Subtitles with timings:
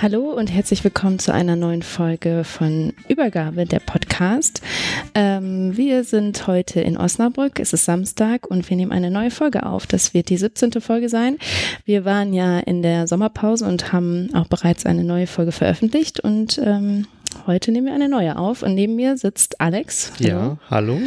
[0.00, 4.62] Hallo und herzlich willkommen zu einer neuen Folge von Übergabe, der Podcast.
[5.16, 9.66] Ähm, wir sind heute in Osnabrück, es ist Samstag und wir nehmen eine neue Folge
[9.66, 9.88] auf.
[9.88, 10.80] Das wird die 17.
[10.80, 11.36] Folge sein.
[11.84, 16.60] Wir waren ja in der Sommerpause und haben auch bereits eine neue Folge veröffentlicht und
[16.64, 17.08] ähm,
[17.48, 20.12] heute nehmen wir eine neue auf und neben mir sitzt Alex.
[20.20, 20.28] Hallo.
[20.28, 21.00] Ja, hallo.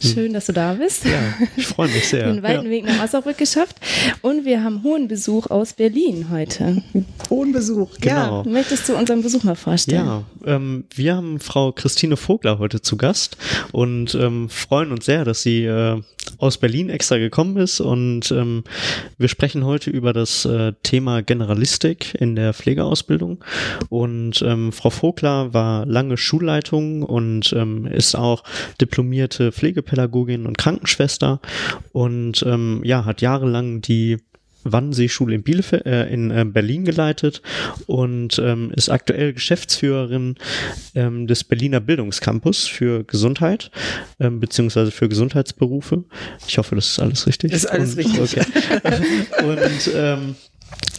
[0.00, 1.04] Schön, dass du da bist.
[1.04, 2.26] Ja, ich freue mich sehr.
[2.32, 2.70] Den weiten ja.
[2.70, 3.76] Weg nach Osnabrück geschafft.
[4.22, 6.82] Und wir haben hohen Besuch aus Berlin heute.
[7.30, 8.44] Hohen Besuch, genau.
[8.44, 10.04] Ja, möchtest du unseren Besuch mal vorstellen?
[10.04, 13.36] Ja, ähm, wir haben Frau Christine Vogler heute zu Gast
[13.72, 16.00] und ähm, freuen uns sehr, dass sie äh,
[16.38, 17.80] aus Berlin extra gekommen ist.
[17.80, 18.64] Und ähm,
[19.18, 23.42] wir sprechen heute über das äh, Thema Generalistik in der Pflegeausbildung.
[23.88, 28.42] Und ähm, Frau Vogler war lange Schulleitung und ähm, ist auch
[28.80, 31.40] diplomierte Pflegepädagogin Pädagogin und Krankenschwester
[31.92, 34.18] und ähm, ja, hat jahrelang die
[34.72, 37.42] Wannseeschule in, Bielefeld, äh, in äh, Berlin geleitet
[37.86, 40.36] und ähm, ist aktuell Geschäftsführerin
[40.94, 43.70] ähm, des Berliner Bildungscampus für Gesundheit
[44.20, 46.04] ähm, beziehungsweise für Gesundheitsberufe.
[46.46, 47.52] Ich hoffe, das ist alles richtig.
[47.52, 48.20] Ist alles und, richtig.
[48.20, 48.46] Okay.
[49.44, 50.34] und ähm,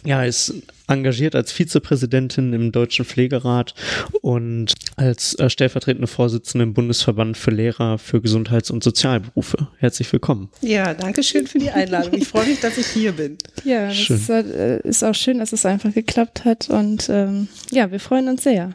[0.04, 0.54] ja, ist
[0.88, 3.74] engagiert als Vizepräsidentin im Deutschen Pflegerat
[4.22, 9.68] und als äh, stellvertretende Vorsitzende im Bundesverband für Lehrer für Gesundheits- und Sozialberufe.
[9.80, 10.50] Herzlich willkommen.
[10.62, 12.14] Ja, danke schön für die Einladung.
[12.14, 13.38] Ich freue mich, dass ich hier bin.
[13.66, 17.92] Ja, das ist, äh, ist, auch schön, dass es einfach geklappt hat und ähm, ja,
[17.92, 18.72] wir freuen uns sehr.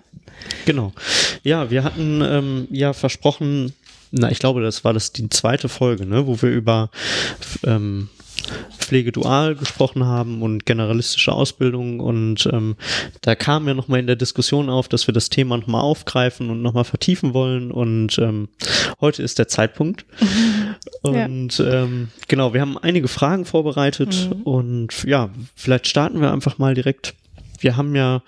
[0.67, 0.93] Genau.
[1.45, 3.73] Ja, wir hatten ähm, ja versprochen,
[4.11, 6.91] na, ich glaube, das war das die zweite Folge, ne, wo wir über
[7.65, 8.11] ähm,
[8.79, 12.77] Pflegedual gesprochen haben und generalistische Ausbildung und ähm,
[13.21, 16.63] da kam ja nochmal in der Diskussion auf, dass wir das Thema nochmal aufgreifen und
[16.63, 18.49] nochmal vertiefen wollen und ähm,
[19.01, 20.05] heute ist der Zeitpunkt.
[21.03, 21.85] und ja.
[21.85, 24.43] ähm, genau, wir haben einige Fragen vorbereitet mhm.
[24.43, 27.15] und ja, vielleicht starten wir einfach mal direkt.
[27.61, 28.23] Wir haben ja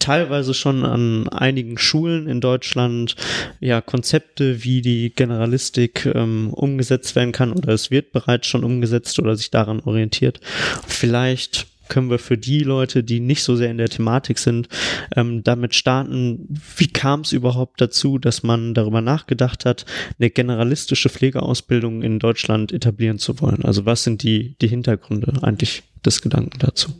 [0.00, 3.14] teilweise schon an einigen Schulen in Deutschland
[3.60, 9.18] ja Konzepte, wie die Generalistik ähm, umgesetzt werden kann oder es wird bereits schon umgesetzt
[9.18, 10.40] oder sich daran orientiert.
[10.88, 14.68] Vielleicht können wir für die Leute, die nicht so sehr in der Thematik sind,
[15.14, 19.84] ähm, damit starten, wie kam es überhaupt dazu, dass man darüber nachgedacht hat,
[20.18, 23.64] eine generalistische Pflegeausbildung in Deutschland etablieren zu wollen?
[23.64, 26.94] Also was sind die, die Hintergründe eigentlich des Gedanken dazu?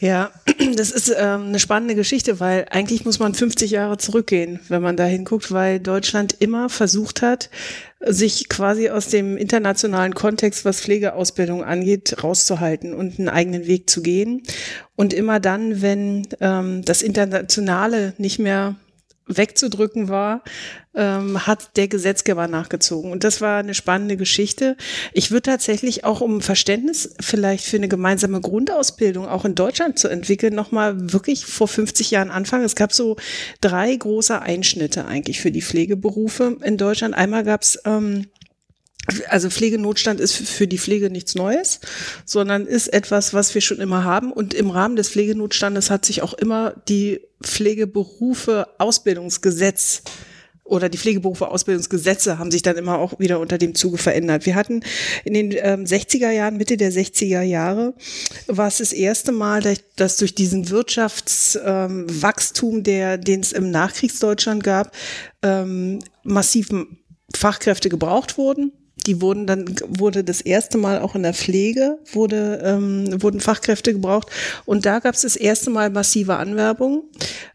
[0.00, 0.30] Ja,
[0.76, 4.96] das ist ähm, eine spannende Geschichte, weil eigentlich muss man 50 Jahre zurückgehen, wenn man
[4.96, 7.50] da hinguckt, weil Deutschland immer versucht hat,
[8.00, 14.02] sich quasi aus dem internationalen Kontext, was Pflegeausbildung angeht, rauszuhalten und einen eigenen Weg zu
[14.02, 14.42] gehen.
[14.94, 18.76] Und immer dann, wenn ähm, das Internationale nicht mehr
[19.28, 20.42] wegzudrücken war,
[20.94, 23.12] ähm, hat der Gesetzgeber nachgezogen.
[23.12, 24.76] Und das war eine spannende Geschichte.
[25.12, 30.08] Ich würde tatsächlich auch um Verständnis vielleicht für eine gemeinsame Grundausbildung auch in Deutschland zu
[30.08, 32.64] entwickeln, nochmal wirklich vor 50 Jahren anfangen.
[32.64, 33.16] Es gab so
[33.60, 37.14] drei große Einschnitte eigentlich für die Pflegeberufe in Deutschland.
[37.14, 38.26] Einmal gab es ähm,
[39.28, 41.80] also Pflegenotstand ist für die Pflege nichts Neues,
[42.24, 44.32] sondern ist etwas, was wir schon immer haben.
[44.32, 50.02] Und im Rahmen des Pflegenotstandes hat sich auch immer die Pflegeberufe Ausbildungsgesetz
[50.64, 54.44] oder die Pflegeberufe Ausbildungsgesetze haben sich dann immer auch wieder unter dem Zuge verändert.
[54.44, 54.82] Wir hatten
[55.24, 57.94] in den ähm, 60er Jahren, Mitte der 60er Jahre,
[58.48, 59.62] war es das erste Mal,
[59.96, 64.94] dass durch diesen Wirtschaftswachstum, ähm, der, den es im Nachkriegsdeutschland gab,
[65.42, 66.68] ähm, massiv
[67.34, 68.72] Fachkräfte gebraucht wurden
[69.06, 73.92] Die wurden dann, wurde das erste Mal auch in der Pflege, wurde, ähm, wurden Fachkräfte
[73.92, 74.28] gebraucht.
[74.64, 77.04] Und da gab es das erste Mal massive Anwerbung.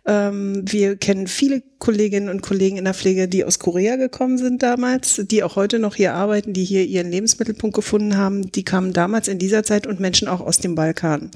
[0.05, 4.63] Ähm, wir kennen viele Kolleginnen und Kollegen in der Pflege, die aus Korea gekommen sind
[4.63, 8.51] damals, die auch heute noch hier arbeiten, die hier ihren Lebensmittelpunkt gefunden haben.
[8.51, 11.29] Die kamen damals in dieser Zeit und Menschen auch aus dem Balkan.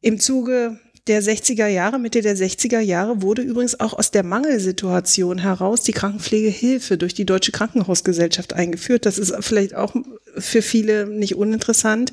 [0.00, 0.78] Im Zuge
[1.08, 5.92] der 60er Jahre, Mitte der 60er Jahre wurde übrigens auch aus der Mangelsituation heraus die
[5.92, 9.06] Krankenpflegehilfe durch die Deutsche Krankenhausgesellschaft eingeführt.
[9.06, 9.94] Das ist vielleicht auch
[10.36, 12.12] für viele nicht uninteressant.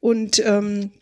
[0.00, 0.92] Und ähm,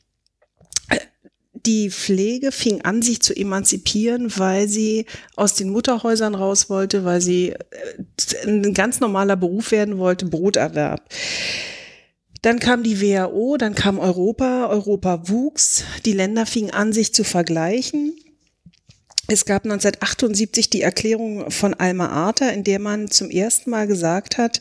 [1.66, 7.20] die Pflege fing an, sich zu emanzipieren, weil sie aus den Mutterhäusern raus wollte, weil
[7.20, 11.02] sie äh, ein ganz normaler Beruf werden wollte, Broterwerb.
[12.46, 17.24] Dann kam die WHO, dann kam Europa, Europa wuchs, die Länder fingen an, sich zu
[17.24, 18.16] vergleichen.
[19.26, 24.38] Es gab 1978 die Erklärung von Alma Ata, in der man zum ersten Mal gesagt
[24.38, 24.60] hat,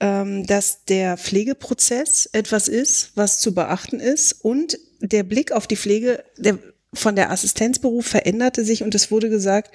[0.00, 5.76] ähm, dass der Pflegeprozess etwas ist, was zu beachten ist und der Blick auf die
[5.76, 6.58] Pflege, der
[6.92, 9.74] von der Assistenzberuf veränderte sich und es wurde gesagt,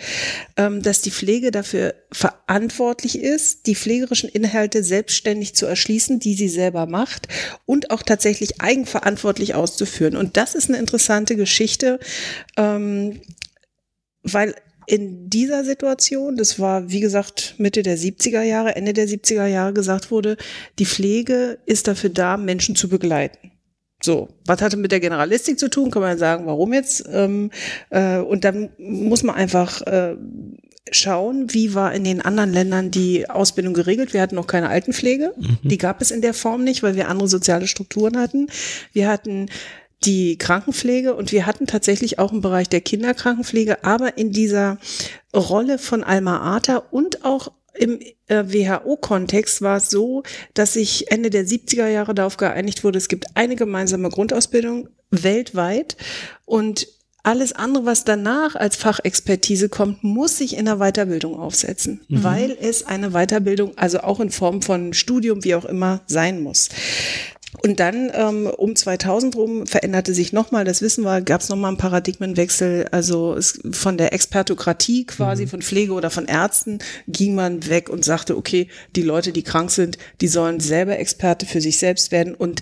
[0.58, 6.50] ähm, dass die Pflege dafür verantwortlich ist, die pflegerischen Inhalte selbstständig zu erschließen, die sie
[6.50, 7.30] selber macht
[7.66, 10.18] und auch tatsächlich eigenverantwortlich auszuführen.
[10.18, 12.00] Und das ist eine interessante Geschichte,
[12.58, 13.22] ähm,
[14.24, 14.54] weil
[14.88, 19.74] in dieser Situation, das war wie gesagt Mitte der 70er Jahre, Ende der 70er Jahre
[19.74, 20.36] gesagt wurde,
[20.80, 23.55] die Pflege ist dafür da, Menschen zu begleiten.
[24.06, 25.90] So, was hatte mit der Generalistik zu tun?
[25.90, 27.04] Kann man sagen, warum jetzt?
[27.12, 27.50] Ähm,
[27.90, 30.16] äh, und dann muss man einfach äh,
[30.92, 34.14] schauen, wie war in den anderen Ländern die Ausbildung geregelt.
[34.14, 35.34] Wir hatten noch keine Altenpflege.
[35.36, 35.58] Mhm.
[35.64, 38.48] Die gab es in der Form nicht, weil wir andere soziale Strukturen hatten.
[38.94, 39.50] Wir hatten
[40.04, 44.78] die Krankenpflege und wir hatten tatsächlich auch im Bereich der Kinderkrankenpflege, aber in dieser
[45.36, 50.24] Rolle von Alma Ata und auch im äh, WHO-Kontext war es so,
[50.54, 55.98] dass sich Ende der 70er Jahre darauf geeinigt wurde, es gibt eine gemeinsame Grundausbildung weltweit
[56.46, 56.88] und
[57.26, 62.24] alles andere, was danach als Fachexpertise kommt, muss sich in der Weiterbildung aufsetzen, mhm.
[62.24, 66.70] weil es eine Weiterbildung, also auch in Form von Studium, wie auch immer, sein muss.
[67.64, 71.70] Und dann ähm, um 2000 rum veränderte sich nochmal, das wissen wir, gab es nochmal
[71.70, 72.88] einen Paradigmenwechsel.
[72.92, 75.50] Also es, von der Expertokratie quasi, mhm.
[75.50, 79.72] von Pflege oder von Ärzten, ging man weg und sagte, okay, die Leute, die krank
[79.72, 82.62] sind, die sollen selber Experte für sich selbst werden und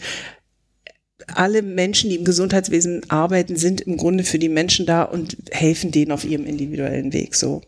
[1.27, 5.91] alle Menschen, die im Gesundheitswesen arbeiten, sind im Grunde für die Menschen da und helfen
[5.91, 7.35] denen auf ihrem individuellen Weg.
[7.35, 7.61] So.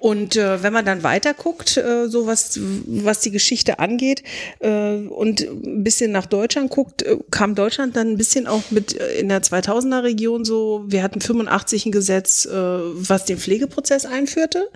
[0.00, 4.22] Und äh, wenn man dann weiter guckt, äh, so was, was die Geschichte angeht
[4.58, 8.98] äh, und ein bisschen nach Deutschland guckt, äh, kam Deutschland dann ein bisschen auch mit
[9.00, 14.06] äh, in der 2000er Region so, wir hatten 85 ein Gesetz, äh, was den Pflegeprozess
[14.06, 14.68] einführte.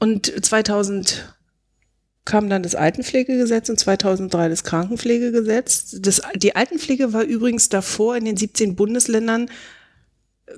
[0.00, 1.33] Und 2000
[2.24, 5.96] kam dann das Altenpflegegesetz und 2003 das Krankenpflegegesetz.
[6.00, 9.50] Das, die Altenpflege war übrigens davor in den 17 Bundesländern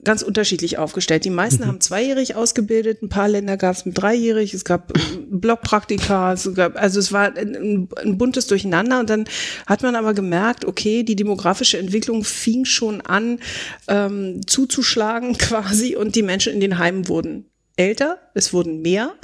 [0.05, 1.25] ganz unterschiedlich aufgestellt.
[1.25, 1.69] Die meisten mhm.
[1.69, 4.93] haben zweijährig ausgebildet, ein paar Länder gab es mit dreijährig, es gab
[5.31, 9.27] Blockpraktika, es gab, also es war ein, ein, buntes Durcheinander und dann
[9.67, 13.39] hat man aber gemerkt, okay, die demografische Entwicklung fing schon an
[13.89, 17.47] ähm, zuzuschlagen quasi und die Menschen in den Heimen wurden
[17.77, 19.15] älter, es wurden mehr,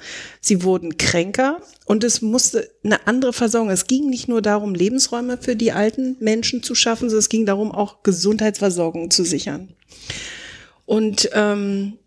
[0.40, 3.70] sie wurden kränker und es musste eine andere Versorgung.
[3.70, 7.46] Es ging nicht nur darum, Lebensräume für die alten Menschen zu schaffen, sondern es ging
[7.46, 9.74] darum, auch Gesundheitsversorgung zu sichern.
[10.84, 11.98] Und ähm,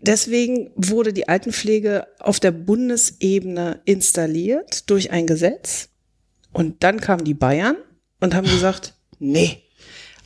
[0.00, 5.88] deswegen wurde die Altenpflege auf der Bundesebene installiert durch ein Gesetz.
[6.52, 7.76] Und dann kamen die Bayern
[8.20, 9.62] und haben gesagt, nee,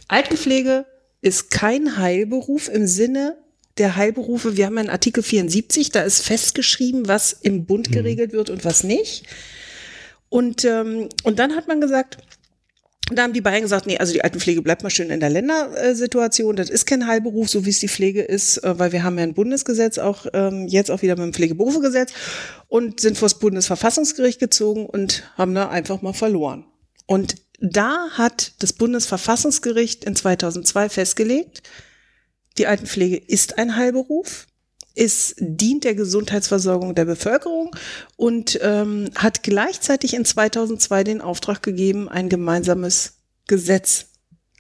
[0.09, 0.87] Altenpflege
[1.21, 3.37] ist kein Heilberuf im Sinne
[3.81, 4.57] der Heilberufe.
[4.57, 7.95] Wir haben einen Artikel 74, da ist festgeschrieben, was im Bund mhm.
[7.95, 9.25] geregelt wird und was nicht.
[10.29, 12.19] Und, ähm, und dann hat man gesagt,
[13.13, 16.55] da haben die Bayern gesagt, nee, also die Altenpflege bleibt mal schön in der Ländersituation.
[16.55, 19.25] Das ist kein Heilberuf, so wie es die Pflege ist, äh, weil wir haben ja
[19.25, 22.13] ein Bundesgesetz auch ähm, jetzt auch wieder mit dem Pflegeberufegesetz
[22.69, 26.65] und sind vor das Bundesverfassungsgericht gezogen und haben da einfach mal verloren.
[27.07, 31.63] Und da hat das Bundesverfassungsgericht in 2002 festgelegt,
[32.59, 34.47] die Altenpflege ist ein Heilberuf.
[34.95, 37.75] Es dient der Gesundheitsversorgung der Bevölkerung
[38.17, 44.09] und ähm, hat gleichzeitig in 2002 den Auftrag gegeben, ein gemeinsames Gesetz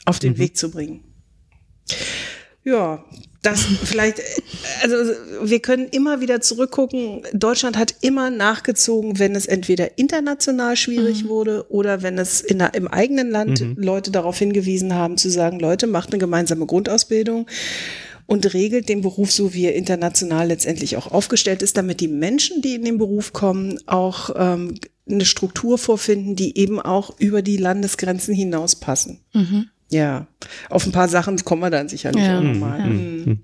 [0.04, 0.38] auf den mhm.
[0.38, 1.04] Weg zu bringen.
[2.62, 3.04] Ja,
[3.42, 4.20] das vielleicht,
[4.82, 4.97] also
[5.42, 7.23] wir können immer wieder zurückgucken.
[7.32, 11.28] Deutschland hat immer nachgezogen, wenn es entweder international schwierig mhm.
[11.28, 13.76] wurde oder wenn es in im eigenen Land mhm.
[13.78, 17.47] Leute darauf hingewiesen haben, zu sagen, Leute, macht eine gemeinsame Grundausbildung
[18.26, 22.61] und regelt den Beruf so, wie er international letztendlich auch aufgestellt ist, damit die Menschen,
[22.61, 24.75] die in den Beruf kommen, auch ähm,
[25.09, 29.20] eine Struktur vorfinden, die eben auch über die Landesgrenzen hinaus passen.
[29.32, 29.70] Mhm.
[29.90, 30.26] Ja,
[30.68, 32.38] auf ein paar Sachen kommen wir dann sicherlich Ja.
[32.38, 32.78] auch nochmal.
[32.78, 32.87] Ja.
[32.87, 33.40] Mhm.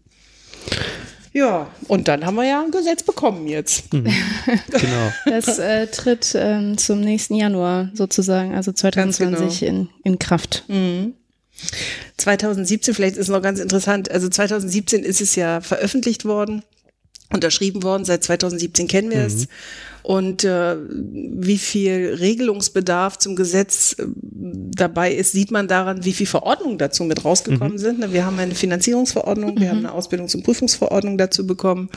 [1.33, 3.91] Ja, und dann haben wir ja ein Gesetz bekommen jetzt.
[3.91, 4.07] Genau.
[5.27, 9.71] Das äh, tritt ähm, zum nächsten Januar sozusagen, also 2020 genau.
[9.71, 10.65] in, in Kraft.
[10.69, 11.13] Mhm.
[12.17, 16.63] 2017, vielleicht ist noch ganz interessant, also 2017 ist es ja veröffentlicht worden,
[17.31, 19.47] unterschrieben worden, seit 2017 kennen wir es.
[20.07, 26.29] Und äh, wie viel Regelungsbedarf zum Gesetz äh, dabei ist, sieht man daran, wie viel
[26.29, 27.99] Verordnungen dazu mit rausgekommen sind.
[27.99, 31.89] Ne, Wir haben eine Finanzierungsverordnung, wir haben eine Ausbildungs- und Prüfungsverordnung dazu bekommen.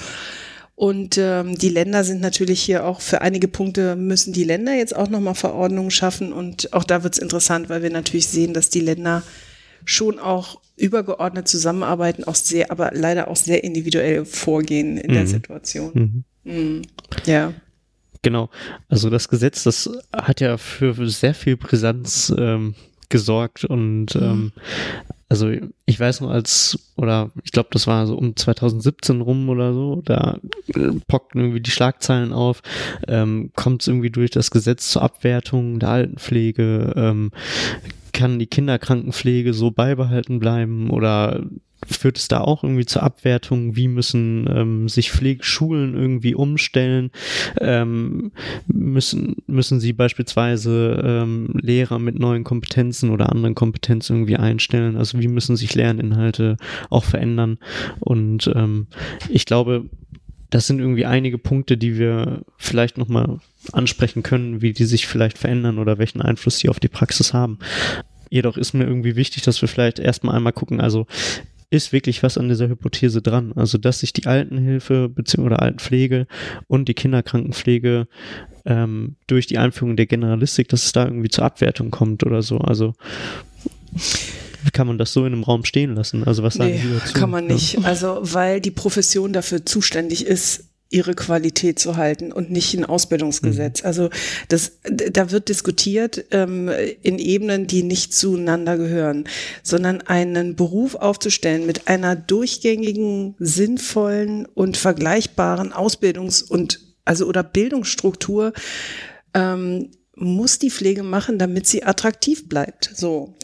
[0.74, 4.96] Und ähm, die Länder sind natürlich hier auch für einige Punkte müssen die Länder jetzt
[4.96, 6.34] auch nochmal Verordnungen schaffen.
[6.34, 9.22] Und auch da wird es interessant, weil wir natürlich sehen, dass die Länder
[9.86, 15.28] schon auch übergeordnet zusammenarbeiten, auch sehr, aber leider auch sehr individuell vorgehen in der Mhm.
[15.28, 16.24] Situation.
[16.44, 16.52] Mhm.
[16.52, 16.82] Mhm.
[17.28, 17.54] Ja.
[18.22, 18.50] Genau.
[18.90, 22.76] Also das Gesetz, das hat ja für sehr viel Brisanz ähm,
[23.08, 24.52] gesorgt und ähm,
[25.30, 25.52] also
[25.86, 30.02] ich weiß noch als, oder ich glaube, das war so um 2017 rum oder so,
[30.04, 30.40] da
[30.76, 32.62] äh, pockten irgendwie die Schlagzeilen auf,
[33.08, 37.32] ähm, kommt es irgendwie durch das Gesetz zur Abwertung der Altenpflege, ähm,
[38.12, 41.44] kann die Kinderkrankenpflege so beibehalten bleiben oder
[41.90, 43.76] führt es da auch irgendwie zur Abwertung?
[43.76, 47.12] Wie müssen ähm, sich Pflegeschulen irgendwie umstellen?
[47.60, 48.32] Ähm,
[48.68, 54.96] müssen, müssen sie beispielsweise ähm, Lehrer mit neuen Kompetenzen oder anderen Kompetenzen irgendwie einstellen?
[54.96, 56.58] Also wie müssen sich Lerninhalte
[56.90, 57.58] auch verändern?
[58.00, 58.88] Und ähm,
[59.30, 59.90] ich glaube,
[60.50, 63.40] das sind irgendwie einige Punkte, die wir vielleicht nochmal
[63.72, 67.60] ansprechen können, wie die sich vielleicht verändern oder welchen Einfluss die auf die Praxis haben.
[68.30, 71.08] Jedoch ist mir irgendwie wichtig, dass wir vielleicht erstmal einmal gucken, also
[71.72, 73.54] ist wirklich was an dieser Hypothese dran?
[73.56, 75.42] Also, dass sich die Altenhilfe bzw.
[75.46, 76.26] oder Altenpflege
[76.68, 78.08] und die Kinderkrankenpflege
[78.66, 82.58] ähm, durch die Einführung der Generalistik, dass es da irgendwie zur Abwertung kommt oder so.
[82.58, 82.94] Also,
[84.64, 86.24] wie kann man das so in einem Raum stehen lassen?
[86.24, 87.14] Also, was sagen Nee, Sie dazu?
[87.14, 87.78] kann man nicht.
[87.86, 92.86] Also, weil die Profession dafür zuständig ist, ihre Qualität zu halten und nicht ein Mhm.
[92.86, 93.86] Ausbildungsgesetz.
[93.86, 94.10] Also
[94.48, 96.70] das, da wird diskutiert ähm,
[97.02, 99.26] in Ebenen, die nicht zueinander gehören,
[99.62, 108.54] sondern einen Beruf aufzustellen mit einer durchgängigen, sinnvollen und vergleichbaren Ausbildungs- und also oder Bildungsstruktur
[109.34, 112.92] ähm, muss die Pflege machen, damit sie attraktiv bleibt.
[112.96, 113.36] So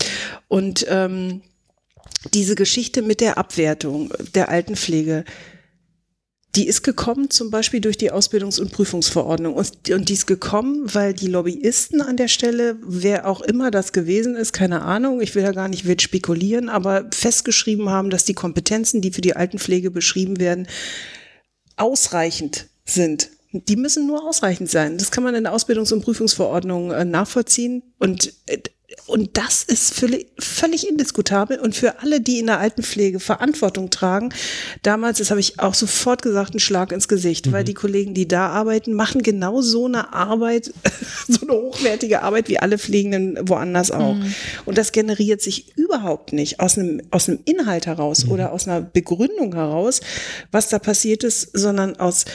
[0.48, 1.42] und ähm,
[2.34, 5.26] diese Geschichte mit der Abwertung der Altenpflege,
[6.56, 9.54] die ist gekommen zum Beispiel durch die Ausbildungs- und Prüfungsverordnung.
[9.56, 13.92] Und, und die ist gekommen, weil die Lobbyisten an der Stelle, wer auch immer das
[13.92, 18.26] gewesen ist, keine Ahnung, ich will da gar nicht wild spekulieren, aber festgeschrieben haben, dass
[18.26, 20.68] die Kompetenzen, die für die Altenpflege beschrieben werden,
[21.76, 23.30] ausreichend sind.
[23.52, 24.98] Die müssen nur ausreichend sein.
[24.98, 27.84] Das kann man in der Ausbildungs- und Prüfungsverordnung äh, nachvollziehen.
[28.00, 28.60] Und, äh,
[29.08, 31.60] und das ist völlig, indiskutabel.
[31.60, 34.34] Und für alle, die in der Altenpflege Verantwortung tragen,
[34.82, 38.28] damals, das habe ich auch sofort gesagt, ein Schlag ins Gesicht, weil die Kollegen, die
[38.28, 40.74] da arbeiten, machen genau so eine Arbeit,
[41.28, 44.16] so eine hochwertige Arbeit wie alle Pflegenden woanders auch.
[44.66, 48.82] Und das generiert sich überhaupt nicht aus einem, aus einem Inhalt heraus oder aus einer
[48.82, 50.02] Begründung heraus,
[50.52, 52.26] was da passiert ist, sondern aus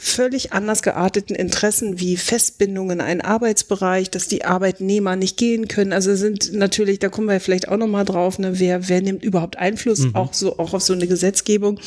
[0.00, 5.92] völlig anders gearteten Interessen wie Festbindung in einen Arbeitsbereich, dass die Arbeitnehmer nicht gehen können.
[5.92, 9.24] Also sind natürlich, da kommen wir vielleicht auch noch mal drauf, ne, wer, wer nimmt
[9.24, 11.80] überhaupt Einfluss auch so, auch auf so eine Gesetzgebung.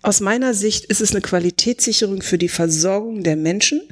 [0.00, 3.82] Aus meiner Sicht ist es eine Qualitätssicherung für die Versorgung der Menschen,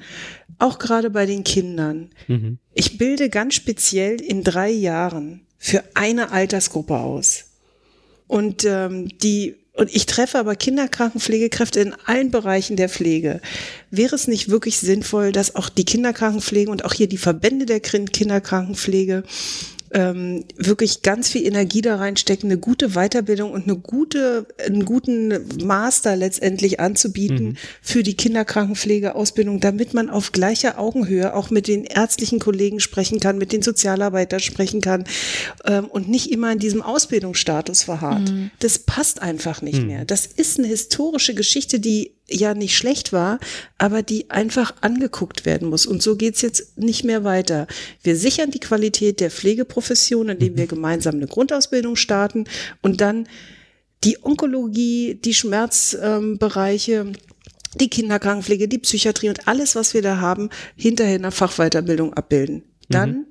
[0.58, 2.10] auch gerade bei den Kindern.
[2.72, 7.44] Ich bilde ganz speziell in drei Jahren für eine Altersgruppe aus.
[8.26, 13.40] Und ähm, die und ich treffe aber Kinderkrankenpflegekräfte in allen Bereichen der Pflege.
[13.90, 17.82] Wäre es nicht wirklich sinnvoll, dass auch die Kinderkrankenpflege und auch hier die Verbände der
[17.82, 19.24] Kin- Kinderkrankenpflege
[19.94, 25.32] ähm, wirklich ganz viel Energie da reinstecken, eine gute Weiterbildung und eine gute, einen guten
[25.64, 32.40] Master letztendlich anzubieten für die Kinderkrankenpflegeausbildung, damit man auf gleicher Augenhöhe auch mit den ärztlichen
[32.40, 35.04] Kollegen sprechen kann, mit den Sozialarbeitern sprechen kann
[35.64, 38.32] ähm, und nicht immer in diesem Ausbildungsstatus verharrt.
[38.58, 40.04] Das passt einfach nicht mehr.
[40.04, 43.38] Das ist eine historische Geschichte, die ja nicht schlecht war,
[43.78, 45.86] aber die einfach angeguckt werden muss.
[45.86, 47.66] Und so geht's jetzt nicht mehr weiter.
[48.02, 52.44] Wir sichern die Qualität der Pflegeprofession, indem wir gemeinsam eine Grundausbildung starten
[52.82, 53.28] und dann
[54.04, 57.12] die Onkologie, die Schmerzbereiche,
[57.74, 62.62] die Kinderkrankenpflege, die Psychiatrie und alles, was wir da haben, hinterher in der Fachweiterbildung abbilden.
[62.88, 63.26] Dann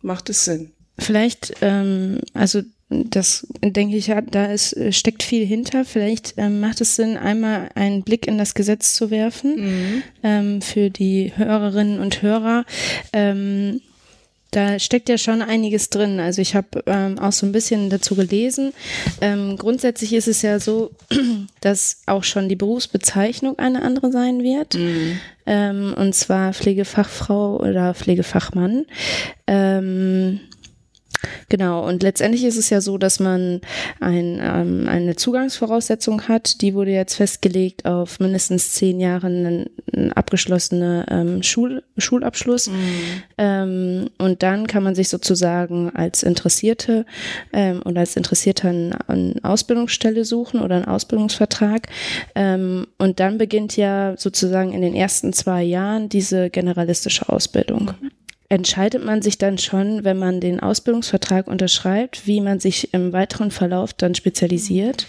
[0.00, 0.72] macht es Sinn.
[0.98, 5.84] Vielleicht, ähm, also das denke ich, da ist, steckt viel hinter.
[5.84, 10.02] Vielleicht ähm, macht es Sinn, einmal einen Blick in das Gesetz zu werfen mhm.
[10.22, 12.64] ähm, für die Hörerinnen und Hörer.
[13.12, 13.80] Ähm,
[14.52, 16.20] da steckt ja schon einiges drin.
[16.20, 18.72] Also ich habe ähm, auch so ein bisschen dazu gelesen.
[19.20, 20.92] Ähm, grundsätzlich ist es ja so,
[21.60, 24.74] dass auch schon die Berufsbezeichnung eine andere sein wird.
[24.74, 25.20] Mhm.
[25.44, 28.86] Ähm, und zwar Pflegefachfrau oder Pflegefachmann.
[29.46, 30.40] Ähm,
[31.48, 33.60] Genau, und letztendlich ist es ja so, dass man
[34.00, 39.66] ein, ähm, eine Zugangsvoraussetzung hat, die wurde jetzt festgelegt auf mindestens zehn Jahre einen,
[40.14, 42.68] abgeschlossenen ähm, Schul, Schulabschluss.
[42.68, 42.74] Mhm.
[43.38, 47.06] Ähm, und dann kann man sich sozusagen als Interessierte
[47.52, 51.88] ähm, oder als Interessierter eine, eine Ausbildungsstelle suchen oder einen Ausbildungsvertrag.
[52.34, 57.92] Ähm, und dann beginnt ja sozusagen in den ersten zwei Jahren diese generalistische Ausbildung.
[58.00, 58.10] Mhm
[58.48, 63.50] entscheidet man sich dann schon, wenn man den Ausbildungsvertrag unterschreibt, wie man sich im weiteren
[63.50, 65.06] Verlauf dann spezialisiert?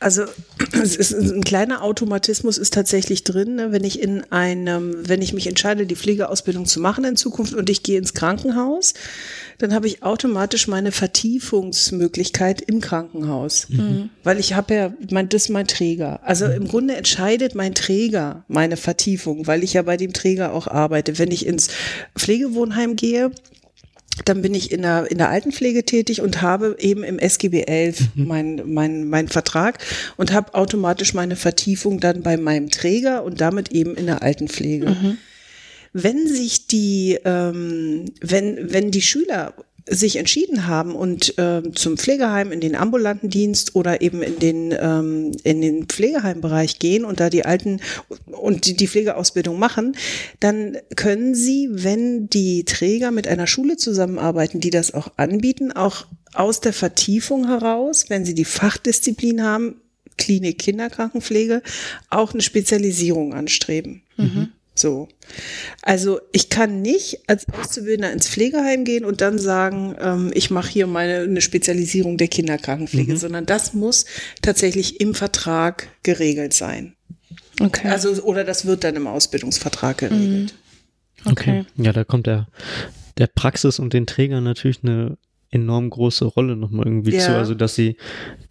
[0.00, 0.24] Also
[0.72, 3.72] es ist ein kleiner Automatismus ist tatsächlich drin, ne?
[3.72, 7.70] wenn ich in einem, wenn ich mich entscheide, die Pflegeausbildung zu machen in Zukunft und
[7.70, 8.94] ich gehe ins Krankenhaus,
[9.58, 13.68] dann habe ich automatisch meine Vertiefungsmöglichkeit im Krankenhaus.
[13.68, 14.10] Mhm.
[14.22, 16.20] Weil ich habe ja, mein, das ist mein Träger.
[16.24, 20.66] Also im Grunde entscheidet mein Träger meine Vertiefung, weil ich ja bei dem Träger auch
[20.66, 21.18] arbeite.
[21.18, 21.68] Wenn ich ins
[22.16, 23.30] Pflegewohnheim gehe,
[24.24, 28.00] dann bin ich in der, in der Altenpflege tätig und habe eben im SGB 11
[28.14, 28.26] mhm.
[28.26, 29.78] meinen mein, mein Vertrag
[30.16, 34.90] und habe automatisch meine Vertiefung dann bei meinem Träger und damit eben in der Altenpflege.
[34.90, 35.18] Mhm
[35.94, 39.54] wenn sich die, ähm, wenn, wenn die Schüler
[39.86, 44.74] sich entschieden haben und ähm, zum Pflegeheim in den ambulanten Dienst oder eben in den
[44.78, 47.80] ähm, in den Pflegeheimbereich gehen und da die alten
[48.26, 49.96] und die, die Pflegeausbildung machen,
[50.40, 56.06] dann können sie, wenn die Träger mit einer Schule zusammenarbeiten, die das auch anbieten, auch
[56.32, 59.80] aus der Vertiefung heraus, wenn sie die Fachdisziplin haben,
[60.16, 61.62] Klinik Kinderkrankenpflege,
[62.08, 64.02] auch eine Spezialisierung anstreben.
[64.16, 64.48] Mhm.
[64.74, 65.08] So.
[65.82, 70.68] Also ich kann nicht als Auszubildender ins Pflegeheim gehen und dann sagen, ähm, ich mache
[70.68, 73.16] hier meine eine Spezialisierung der Kinderkrankenpflege, mhm.
[73.16, 74.04] sondern das muss
[74.42, 76.96] tatsächlich im Vertrag geregelt sein.
[77.60, 77.88] Okay.
[77.88, 80.54] Also oder das wird dann im Ausbildungsvertrag geregelt.
[81.24, 81.30] Mhm.
[81.30, 81.60] Okay.
[81.60, 81.82] okay.
[81.82, 82.48] Ja, da kommt der
[83.16, 85.16] der Praxis und den Trägern natürlich eine
[85.50, 87.20] enorm große Rolle nochmal irgendwie ja.
[87.20, 87.96] zu, also dass sie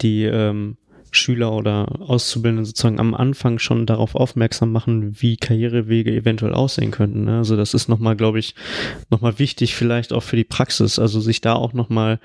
[0.01, 0.77] die ähm,
[1.15, 7.25] Schüler oder Auszubildende sozusagen am Anfang schon darauf aufmerksam machen, wie Karrierewege eventuell aussehen könnten.
[7.25, 7.37] Ne?
[7.37, 8.55] Also das ist nochmal, glaube ich,
[9.09, 12.19] nochmal wichtig, vielleicht auch für die Praxis, also sich da auch nochmal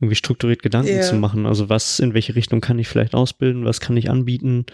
[0.00, 1.02] irgendwie strukturiert Gedanken yeah.
[1.02, 1.46] zu machen.
[1.46, 4.66] Also was, in welche Richtung kann ich vielleicht ausbilden, was kann ich anbieten,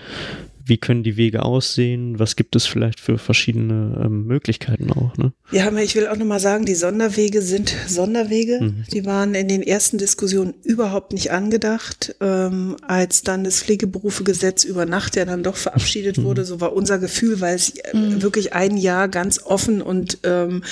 [0.64, 2.18] wie können die Wege aussehen?
[2.18, 5.16] Was gibt es vielleicht für verschiedene ähm, Möglichkeiten auch?
[5.16, 5.32] Ne?
[5.52, 8.60] Ja, ich will auch nochmal sagen, die Sonderwege sind Sonderwege.
[8.60, 8.84] Mhm.
[8.92, 12.14] Die waren in den ersten Diskussionen überhaupt nicht angedacht.
[12.20, 16.24] Ähm, als dann das Pflegeberufegesetz über Nacht ja dann doch verabschiedet mhm.
[16.24, 18.22] wurde, so war unser Gefühl, weil es äh, mhm.
[18.22, 20.62] wirklich ein Jahr ganz offen und ähm,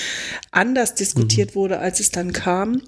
[0.51, 1.55] anders diskutiert mhm.
[1.55, 2.81] wurde, als es dann kam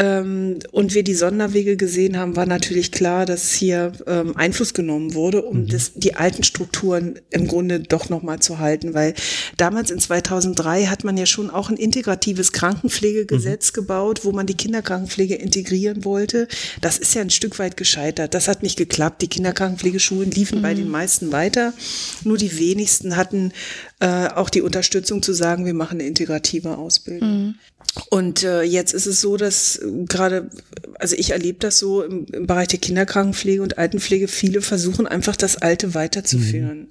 [0.00, 5.12] ähm, und wir die Sonderwege gesehen haben, war natürlich klar, dass hier ähm, Einfluss genommen
[5.12, 5.66] wurde, um mhm.
[5.68, 9.12] das, die alten Strukturen im Grunde doch nochmal zu halten, weil
[9.58, 13.74] damals in 2003 hat man ja schon auch ein integratives Krankenpflegegesetz mhm.
[13.74, 16.48] gebaut, wo man die Kinderkrankenpflege integrieren wollte.
[16.80, 18.32] Das ist ja ein Stück weit gescheitert.
[18.32, 19.20] Das hat nicht geklappt.
[19.20, 20.62] Die Kinderkrankenpflegeschulen liefen mhm.
[20.62, 21.74] bei den meisten weiter.
[22.24, 23.52] Nur die wenigsten hatten
[24.00, 27.28] äh, auch die Unterstützung zu sagen, wir machen eine integrative Ausbildung.
[27.28, 27.54] Mhm.
[28.08, 30.48] Und äh, jetzt ist es so, dass äh, gerade,
[30.98, 35.36] also ich erlebe das so im, im, Bereich der Kinderkrankenpflege und Altenpflege, viele versuchen einfach
[35.36, 36.78] das Alte weiterzuführen.
[36.78, 36.88] Mhm.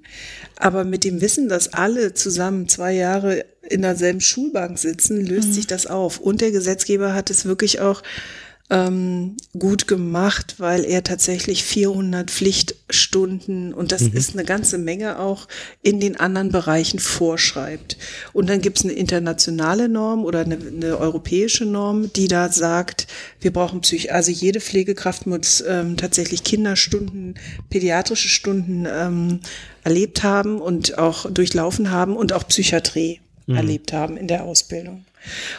[0.57, 5.53] Aber mit dem Wissen, dass alle zusammen zwei Jahre in derselben Schulbank sitzen, löst mhm.
[5.53, 6.19] sich das auf.
[6.19, 8.03] Und der Gesetzgeber hat es wirklich auch
[8.71, 14.13] ähm, gut gemacht, weil er tatsächlich 400 Pflichtstunden und das mhm.
[14.13, 15.47] ist eine ganze Menge auch
[15.81, 17.97] in den anderen Bereichen vorschreibt.
[18.31, 23.07] Und dann gibt es eine internationale Norm oder eine, eine, europäische Norm, die da sagt,
[23.41, 27.35] wir brauchen Psych, also jede Pflegekraft muss ähm, tatsächlich Kinderstunden,
[27.71, 29.39] pädiatrische Stunden ähm,
[29.83, 33.55] erlebt haben und auch durchlaufen haben und auch Psychiatrie mhm.
[33.55, 35.05] erlebt haben in der Ausbildung.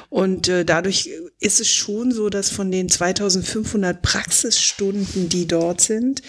[0.09, 6.23] Und äh, dadurch ist es schon so, dass von den 2500 Praxisstunden, die dort sind,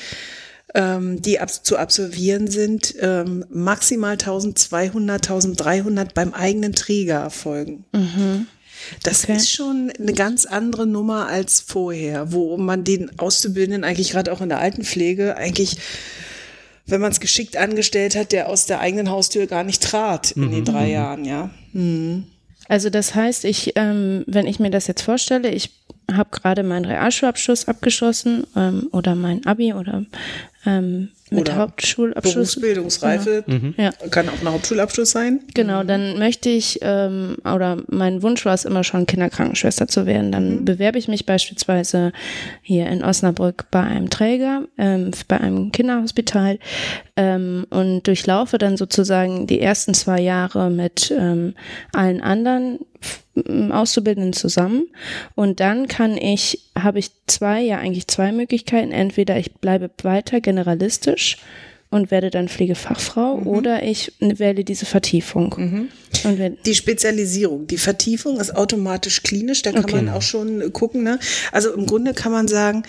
[0.74, 7.86] ähm, die ab zu absolvieren sind, ähm, maximal 1200, 1300 beim eigenen Träger erfolgen.
[7.94, 8.48] Mhm.
[9.04, 9.36] Das okay.
[9.36, 14.41] ist schon eine ganz andere Nummer als vorher, wo man den Auszubildenden eigentlich gerade auch
[14.41, 15.78] in der Altenpflege eigentlich
[16.91, 20.46] wenn man es geschickt angestellt hat, der aus der eigenen Haustür gar nicht trat in
[20.46, 20.52] mhm.
[20.52, 21.50] den drei Jahren, ja.
[21.74, 22.26] Mhm.
[22.72, 25.72] Also das heißt, ich, ähm, wenn ich mir das jetzt vorstelle, ich
[26.10, 30.06] habe gerade meinen Realschulabschluss abgeschlossen ähm, oder mein Abi oder
[30.65, 32.34] ähm, mit Oder Hauptschulabschluss.
[32.34, 33.45] Berufsbildungsreife
[33.78, 33.91] Ja.
[34.10, 35.39] kann auch ein Hauptschulabschluss sein.
[35.54, 40.34] Genau, dann möchte ich, ähm, oder mein Wunsch war es immer schon, Kinderkrankenschwester zu werden.
[40.34, 42.12] Dann bewerbe ich mich beispielsweise
[42.62, 46.60] hier in Osnabrück bei einem Träger, ähm, bei einem Kinderhospital
[47.15, 51.54] ähm, und durchlaufe dann sozusagen die ersten zwei Jahre mit ähm,
[51.93, 52.80] allen anderen
[53.36, 54.88] ähm, Auszubildenden zusammen.
[55.36, 58.91] Und dann kann ich, habe ich zwei, ja eigentlich zwei Möglichkeiten.
[58.91, 61.38] Entweder ich bleibe weiter generalistisch
[61.90, 65.90] und werde dann Pflegefachfrau oder ich wähle diese Vertiefung.
[66.24, 69.96] Wenn, Die Spezialisierung, die Vertiefung ist automatisch klinisch, da kann Okay.
[69.96, 71.04] man auch schon gucken.
[71.04, 71.20] Ne?
[71.52, 72.84] Also im Grunde kann man sagen,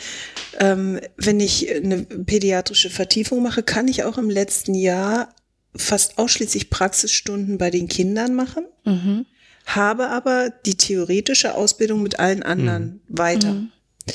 [0.61, 5.35] ähm, wenn ich eine pädiatrische Vertiefung mache, kann ich auch im letzten Jahr
[5.75, 9.27] fast ausschließlich Praxisstunden bei den Kindern machen, mhm.
[9.67, 13.55] habe aber die theoretische Ausbildung mit allen anderen weiter.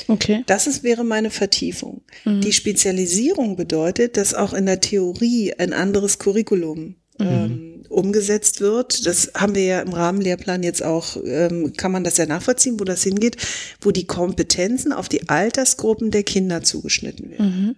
[0.06, 0.44] Okay.
[0.46, 2.02] Das ist, wäre meine Vertiefung.
[2.24, 9.06] Die Spezialisierung bedeutet, dass auch in der Theorie ein anderes Curriculum ähm, umgesetzt wird.
[9.06, 12.84] Das haben wir ja im Rahmenlehrplan jetzt auch, ähm, kann man das ja nachvollziehen, wo
[12.84, 13.36] das hingeht,
[13.80, 17.76] wo die Kompetenzen auf die Altersgruppen der Kinder zugeschnitten werden.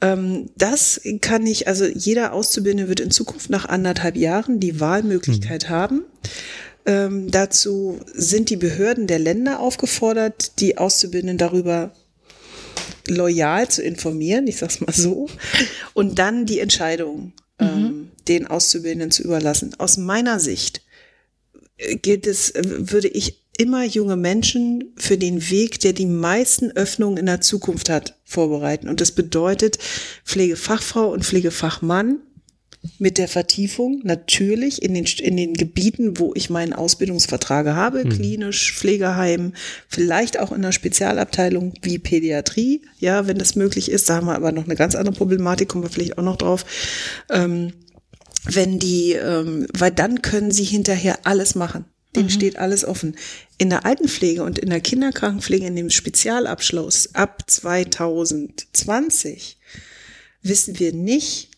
[0.00, 5.68] Ähm, das kann ich, also jeder Auszubildende wird in Zukunft nach anderthalb Jahren die Wahlmöglichkeit
[5.68, 6.02] haben.
[6.86, 11.92] Ähm, dazu sind die Behörden der Länder aufgefordert, die Auszubildenden darüber
[13.06, 15.28] loyal zu informieren, ich sag's mal so,
[15.94, 19.74] und dann die Entscheidung ähm, den Auszubildenden zu überlassen.
[19.78, 20.82] Aus meiner Sicht
[21.76, 26.70] äh, gilt es, äh, würde ich immer junge Menschen für den Weg, der die meisten
[26.70, 28.88] Öffnungen in der Zukunft hat, vorbereiten.
[28.88, 29.78] Und das bedeutet
[30.24, 32.20] Pflegefachfrau und Pflegefachmann
[32.98, 38.74] mit der Vertiefung natürlich in den, in den Gebieten, wo ich meinen Ausbildungsvertrag habe, klinisch,
[38.74, 39.52] Pflegeheim,
[39.88, 44.08] vielleicht auch in einer Spezialabteilung wie Pädiatrie, ja, wenn das möglich ist.
[44.08, 46.64] Da haben wir aber noch eine ganz andere Problematik, kommen wir vielleicht auch noch drauf.
[47.28, 47.74] Ähm,
[48.44, 51.84] wenn die, ähm, weil dann können sie hinterher alles machen.
[52.16, 53.14] Denen steht alles offen.
[53.56, 59.58] In der Altenpflege und in der Kinderkrankenpflege, in dem Spezialabschluss ab 2020
[60.42, 61.49] wissen wir nicht,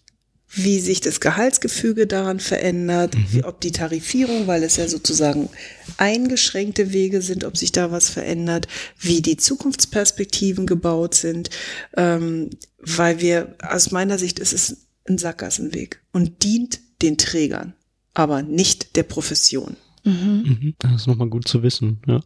[0.55, 5.49] wie sich das Gehaltsgefüge daran verändert, wie, ob die Tarifierung, weil es ja sozusagen
[5.97, 8.69] eingeschränkte Wege sind, ob sich da was verändert,
[9.01, 11.49] wie die Zukunftsperspektiven gebaut sind,
[11.97, 17.73] ähm, weil wir, aus meiner Sicht ist es ein Sackgassenweg und dient den Trägern,
[18.13, 19.77] aber nicht der Profession.
[20.05, 21.99] Mhm, Das ist nochmal gut zu wissen.
[22.07, 22.21] Ja.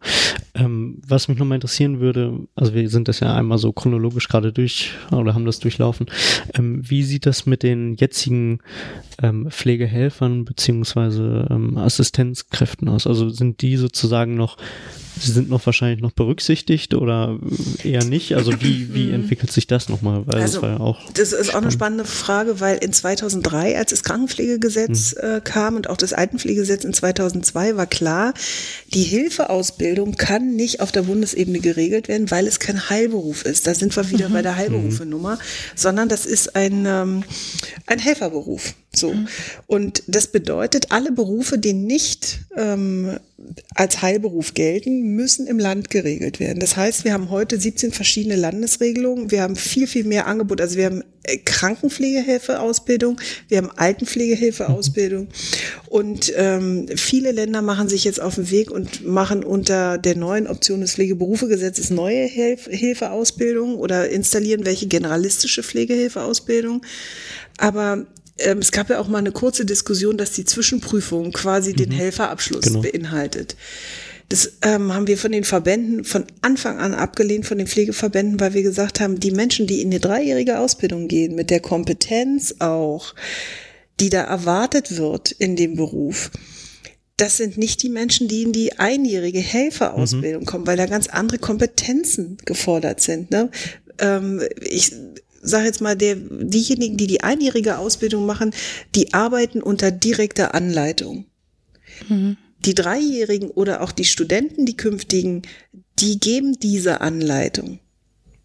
[0.57, 4.53] Ähm, was mich nochmal interessieren würde, also wir sind das ja einmal so chronologisch gerade
[4.53, 6.07] durch oder haben das durchlaufen.
[6.55, 8.61] Ähm, wie sieht das mit den jetzigen
[9.23, 13.07] ähm, Pflegehelfern beziehungsweise ähm, Assistenzkräften aus?
[13.07, 14.57] Also sind die sozusagen noch,
[15.19, 17.39] sie sind noch wahrscheinlich noch berücksichtigt oder
[17.85, 18.35] eher nicht?
[18.35, 20.27] Also wie, wie entwickelt sich das nochmal?
[20.27, 21.01] Weil Also, das ja auch.
[21.13, 21.73] Das ist auch eine spannend.
[21.73, 26.93] spannende Frage, weil in 2003, als das Krankenpflegegesetz äh, kam und auch das Altenpflegegesetz in
[26.93, 28.33] 2002, war klar,
[28.95, 33.67] die Hilfeausbildung kann nicht auf der Bundesebene geregelt werden, weil es kein Heilberuf ist.
[33.67, 35.39] Da sind wir wieder bei der Heilberufe-Nummer,
[35.75, 37.25] sondern das ist ein, ähm,
[37.87, 38.75] ein Helferberuf.
[38.95, 39.15] So.
[39.67, 43.19] Und das bedeutet, alle Berufe, die nicht ähm,
[43.75, 46.61] als Heilberuf gelten, müssen im Land geregelt werden.
[46.61, 49.31] Das heißt, wir haben heute 17 verschiedene Landesregelungen.
[49.31, 50.61] Wir haben viel, viel mehr Angebot.
[50.61, 51.05] Also wir haben
[51.45, 55.29] Krankenpflegehilfeausbildung, wir haben Altenpflegehilfeausbildung.
[55.89, 60.47] Und ähm, viele Länder machen sich jetzt auf den Weg und machen unter der neuen
[60.47, 66.83] Option des Pflegeberufegesetzes neue Hilf Hilfeausbildung oder installieren welche generalistische Pflegehilfeausbildung.
[67.59, 68.07] Aber
[68.39, 72.67] ähm, es gab ja auch mal eine kurze Diskussion, dass die Zwischenprüfung quasi den Helferabschluss
[72.67, 72.83] Genau.
[72.83, 73.57] beinhaltet.
[74.29, 78.55] Das ähm, haben wir von den Verbänden von Anfang an abgelehnt, von den Pflegeverbänden, weil
[78.55, 83.15] wir gesagt haben, die Menschen, die in eine dreijährige Ausbildung gehen, mit der Kompetenz auch,
[84.01, 86.31] die da erwartet wird in dem Beruf,
[87.17, 91.39] das sind nicht die Menschen, die in die einjährige Helferausbildung kommen, weil da ganz andere
[91.39, 93.31] Kompetenzen gefordert sind.
[93.31, 93.51] Ne?
[93.99, 94.93] Ähm, ich
[95.41, 98.53] sage jetzt mal, der, diejenigen, die die einjährige Ausbildung machen,
[98.95, 101.25] die arbeiten unter direkter Anleitung.
[102.67, 105.43] Die Dreijährigen oder auch die Studenten, die künftigen,
[105.99, 107.79] die geben diese Anleitung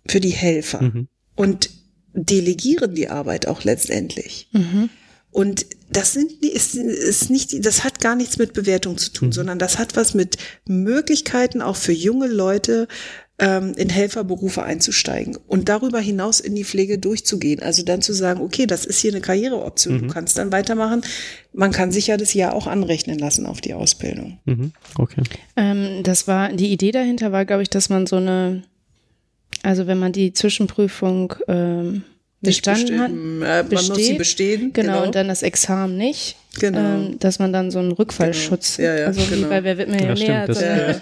[0.07, 1.07] für die Helfer Mhm.
[1.35, 1.69] und
[2.13, 4.49] delegieren die Arbeit auch letztendlich.
[5.31, 9.59] Und das sind, ist, ist nicht, das hat gar nichts mit Bewertung zu tun, sondern
[9.59, 12.87] das hat was mit Möglichkeiten auch für junge Leute
[13.41, 17.61] ähm, in Helferberufe einzusteigen und darüber hinaus in die Pflege durchzugehen.
[17.61, 20.07] Also dann zu sagen, okay, das ist hier eine Karriereoption, mhm.
[20.07, 21.01] du kannst dann weitermachen.
[21.51, 24.37] Man kann sich ja das Jahr auch anrechnen lassen auf die Ausbildung.
[24.45, 24.71] Mhm.
[24.95, 25.23] Okay.
[25.57, 28.61] Ähm, das war, die Idee dahinter war, glaube ich, dass man so eine,
[29.63, 32.03] also wenn man die Zwischenprüfung ähm,
[32.41, 34.73] bestanden hat, äh, man muss sie bestehen.
[34.73, 36.35] Genau, genau, und dann das Examen nicht.
[36.59, 36.79] Genau.
[36.79, 38.89] Ähm, dass man dann so einen Rückfallschutz, genau.
[38.89, 39.47] ja, ja, also genau.
[39.47, 40.47] wie bei Wer wird mir ja, näher.
[40.47, 40.95] Das, ja.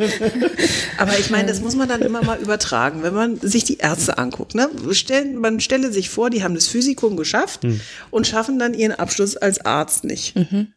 [0.97, 4.19] Aber ich meine, das muss man dann immer mal übertragen, wenn man sich die Ärzte
[4.19, 4.53] anguckt.
[4.53, 4.69] Ne?
[4.91, 7.81] Stellen, man stelle sich vor, die haben das Physikum geschafft hm.
[8.11, 10.35] und schaffen dann ihren Abschluss als Arzt nicht.
[10.35, 10.67] Mhm.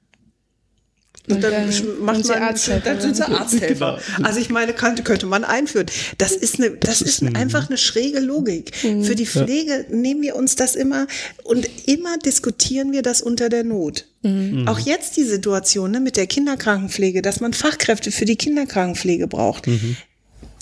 [1.28, 3.98] Und dann, dann macht man, dann sind sie Arzthelfer.
[4.16, 4.26] Genau.
[4.26, 5.87] Also ich meine, könnte, könnte man einführen.
[6.18, 8.72] Das ist eine, das ist einfach eine schräge Logik.
[8.82, 9.04] Mhm.
[9.04, 11.06] Für die Pflege nehmen wir uns das immer
[11.44, 14.06] und immer diskutieren wir das unter der Not.
[14.22, 14.66] Mhm.
[14.66, 19.68] Auch jetzt die Situation ne, mit der Kinderkrankenpflege, dass man Fachkräfte für die Kinderkrankenpflege braucht.
[19.68, 19.96] Mhm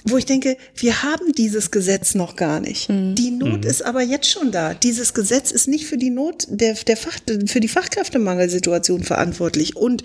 [0.05, 2.89] wo ich denke, wir haben dieses Gesetz noch gar nicht.
[2.89, 3.15] Mhm.
[3.15, 3.71] Die Not mhm.
[3.71, 4.75] ist aber jetzt schon da.
[4.75, 9.77] Dieses Gesetz ist nicht für die Not der, der Fach, für die Fachkräftemangelsituation verantwortlich.
[9.77, 10.03] Und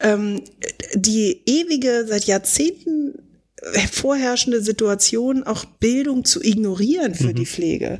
[0.00, 0.42] ähm,
[0.94, 3.14] die ewige, seit Jahrzehnten
[3.92, 7.34] vorherrschende Situation, auch Bildung zu ignorieren für mhm.
[7.34, 7.98] die Pflege.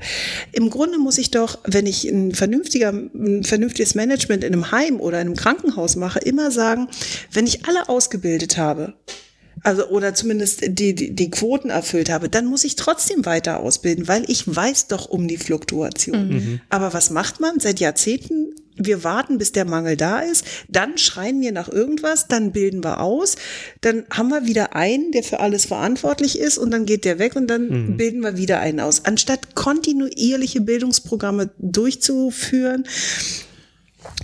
[0.51, 5.01] Im Grunde muss ich doch, wenn ich ein vernünftiger, ein vernünftiges Management in einem Heim
[5.01, 6.89] oder in einem Krankenhaus mache, immer sagen,
[7.33, 8.95] wenn ich alle ausgebildet habe,
[9.62, 14.09] also oder zumindest die, die, die Quoten erfüllt habe, dann muss ich trotzdem weiter ausbilden,
[14.09, 16.29] weil ich weiß doch um die Fluktuation.
[16.29, 16.61] Mhm.
[16.68, 18.55] Aber was macht man seit Jahrzehnten?
[18.75, 23.01] Wir warten, bis der Mangel da ist, dann schreien wir nach irgendwas, dann bilden wir
[23.01, 23.37] aus,
[23.83, 27.37] dann haben wir wieder einen, der für alles verantwortlich ist und dann geht der weg
[27.37, 27.96] und dann mhm.
[27.98, 29.05] bilden wir wieder einen aus.
[29.05, 32.87] Anstatt kontinuierliche Bildungsprogramme durchzuführen,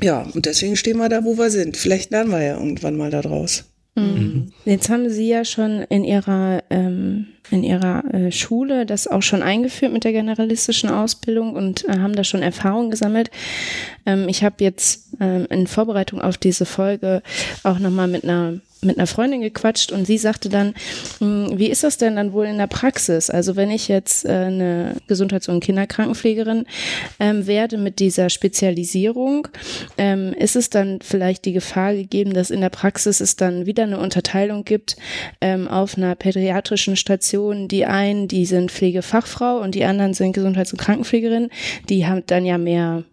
[0.03, 1.77] ja, und deswegen stehen wir da, wo wir sind.
[1.77, 3.65] Vielleicht lernen wir ja irgendwann mal daraus.
[3.99, 4.53] Mhm.
[4.65, 9.43] Jetzt haben Sie ja schon in Ihrer, ähm, in Ihrer äh, Schule das auch schon
[9.43, 13.31] eingeführt mit der generalistischen Ausbildung und äh, haben da schon Erfahrungen gesammelt.
[14.07, 17.23] Ähm, ich habe jetzt ähm, in Vorbereitung auf diese Folge
[17.63, 20.75] auch nochmal mit einer mit einer Freundin gequatscht und sie sagte dann,
[21.19, 23.31] hm, wie ist das denn dann wohl in der Praxis?
[23.31, 26.65] Also wenn ich jetzt äh, eine Gesundheits- und Kinderkrankenpflegerin
[27.19, 29.49] ähm, werde mit dieser Spezialisierung,
[29.97, 33.85] ähm, ist es dann vielleicht die Gefahr gegeben, dass in der Praxis es dann wieder
[33.85, 34.97] eine Unterteilung gibt
[35.41, 37.69] ähm, auf einer pädiatrischen Station.
[37.69, 41.51] Die einen, die sind Pflegefachfrau und die anderen sind Gesundheits- und Krankenpflegerin.
[41.89, 43.05] Die haben dann ja mehr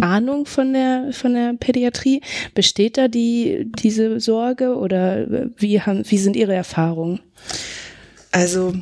[0.00, 2.20] Ahnung von der, von der Pädiatrie?
[2.54, 5.26] Besteht da die, diese Sorge oder
[5.56, 7.20] wie, haben, wie sind Ihre Erfahrungen?
[8.32, 8.74] Also,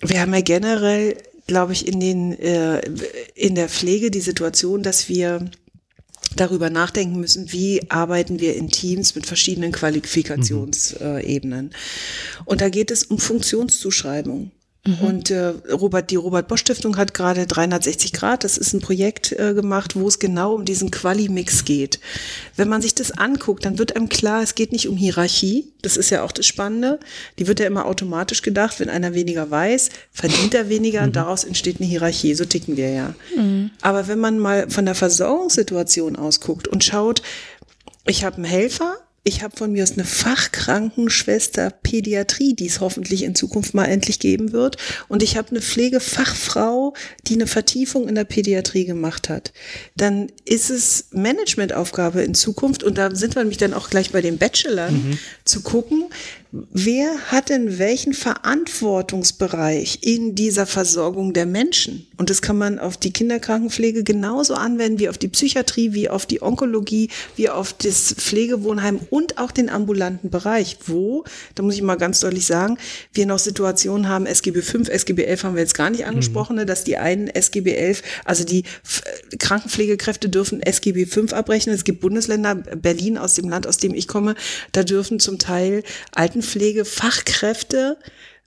[0.00, 2.80] wir haben ja generell, glaube ich, in, den, äh,
[3.34, 5.50] in der Pflege die Situation, dass wir
[6.36, 11.66] darüber nachdenken müssen, wie arbeiten wir in Teams mit verschiedenen Qualifikationsebenen.
[11.66, 11.70] Mhm.
[12.44, 14.50] Und da geht es um Funktionszuschreibung.
[14.86, 14.98] Mhm.
[15.00, 19.32] Und äh, Robert, die Robert Bosch Stiftung hat gerade 360 Grad, das ist ein Projekt
[19.32, 22.00] äh, gemacht, wo es genau um diesen Quali-Mix geht.
[22.56, 25.72] Wenn man sich das anguckt, dann wird einem klar, es geht nicht um Hierarchie.
[25.80, 27.00] Das ist ja auch das Spannende.
[27.38, 31.06] Die wird ja immer automatisch gedacht, wenn einer weniger weiß, verdient er weniger mhm.
[31.06, 32.34] und daraus entsteht eine Hierarchie.
[32.34, 33.14] So ticken wir ja.
[33.36, 33.70] Mhm.
[33.80, 37.22] Aber wenn man mal von der Versorgungssituation ausguckt und schaut,
[38.06, 43.22] ich habe einen Helfer, ich habe von mir aus eine Fachkrankenschwester Pädiatrie, die es hoffentlich
[43.22, 44.76] in Zukunft mal endlich geben wird.
[45.08, 46.92] Und ich habe eine Pflegefachfrau,
[47.26, 49.54] die eine Vertiefung in der Pädiatrie gemacht hat.
[49.96, 54.20] Dann ist es Managementaufgabe in Zukunft, und da sind wir nämlich dann auch gleich bei
[54.20, 55.18] den Bachelor, mhm.
[55.46, 56.04] zu gucken,
[56.72, 62.06] wer hat denn welchen Verantwortungsbereich in dieser Versorgung der Menschen?
[62.16, 66.26] Und das kann man auf die Kinderkrankenpflege genauso anwenden wie auf die Psychiatrie, wie auf
[66.26, 71.24] die Onkologie, wie auf das Pflegewohnheim und auch den ambulanten Bereich, wo,
[71.56, 72.78] da muss ich mal ganz deutlich sagen,
[73.12, 76.66] wir noch Situationen haben, SGB 5, SGB 11 haben wir jetzt gar nicht angesprochen, mhm.
[76.66, 78.62] dass die einen SGB 11, also die
[79.40, 81.74] Krankenpflegekräfte dürfen SGB 5 abrechnen.
[81.74, 84.36] Es gibt Bundesländer, Berlin aus dem Land, aus dem ich komme,
[84.70, 87.96] da dürfen zum Teil Alten Altenpflegefachkräfte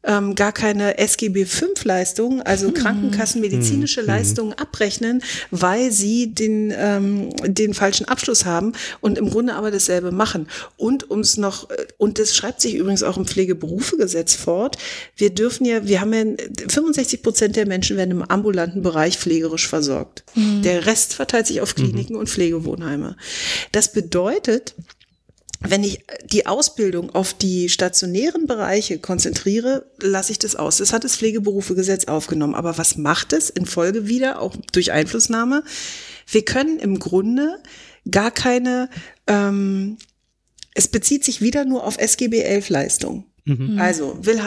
[0.03, 2.75] ähm, gar keine SGB V-Leistungen, also mhm.
[2.75, 4.07] krankenkassenmedizinische mhm.
[4.07, 10.11] Leistungen abrechnen, weil sie den, ähm, den falschen Abschluss haben und im Grunde aber dasselbe
[10.11, 10.47] machen.
[10.77, 14.77] Und ums noch, äh, und das schreibt sich übrigens auch im Pflegeberufegesetz fort,
[15.17, 16.23] wir dürfen ja, wir haben ja
[16.69, 20.23] 65 Prozent der Menschen werden im ambulanten Bereich pflegerisch versorgt.
[20.35, 20.61] Mhm.
[20.61, 22.19] Der Rest verteilt sich auf Kliniken mhm.
[22.19, 23.17] und Pflegewohnheime.
[23.73, 24.75] Das bedeutet,
[25.59, 30.77] wenn ich die Ausbildung auf die stationären Bereiche konzentriere, lasse ich das aus.
[30.77, 32.53] Das hat das Pflegeberufegesetz aufgenommen.
[32.53, 35.63] Aber was macht es in Folge wieder, auch durch Einflussnahme?
[36.29, 37.59] Wir können im Grunde
[38.09, 38.89] gar keine,
[39.25, 39.97] ähm,
[40.75, 43.25] es bezieht sich wieder nur auf SGB 11 Leistung.
[43.45, 43.79] Mhm.
[43.79, 44.39] Also, will,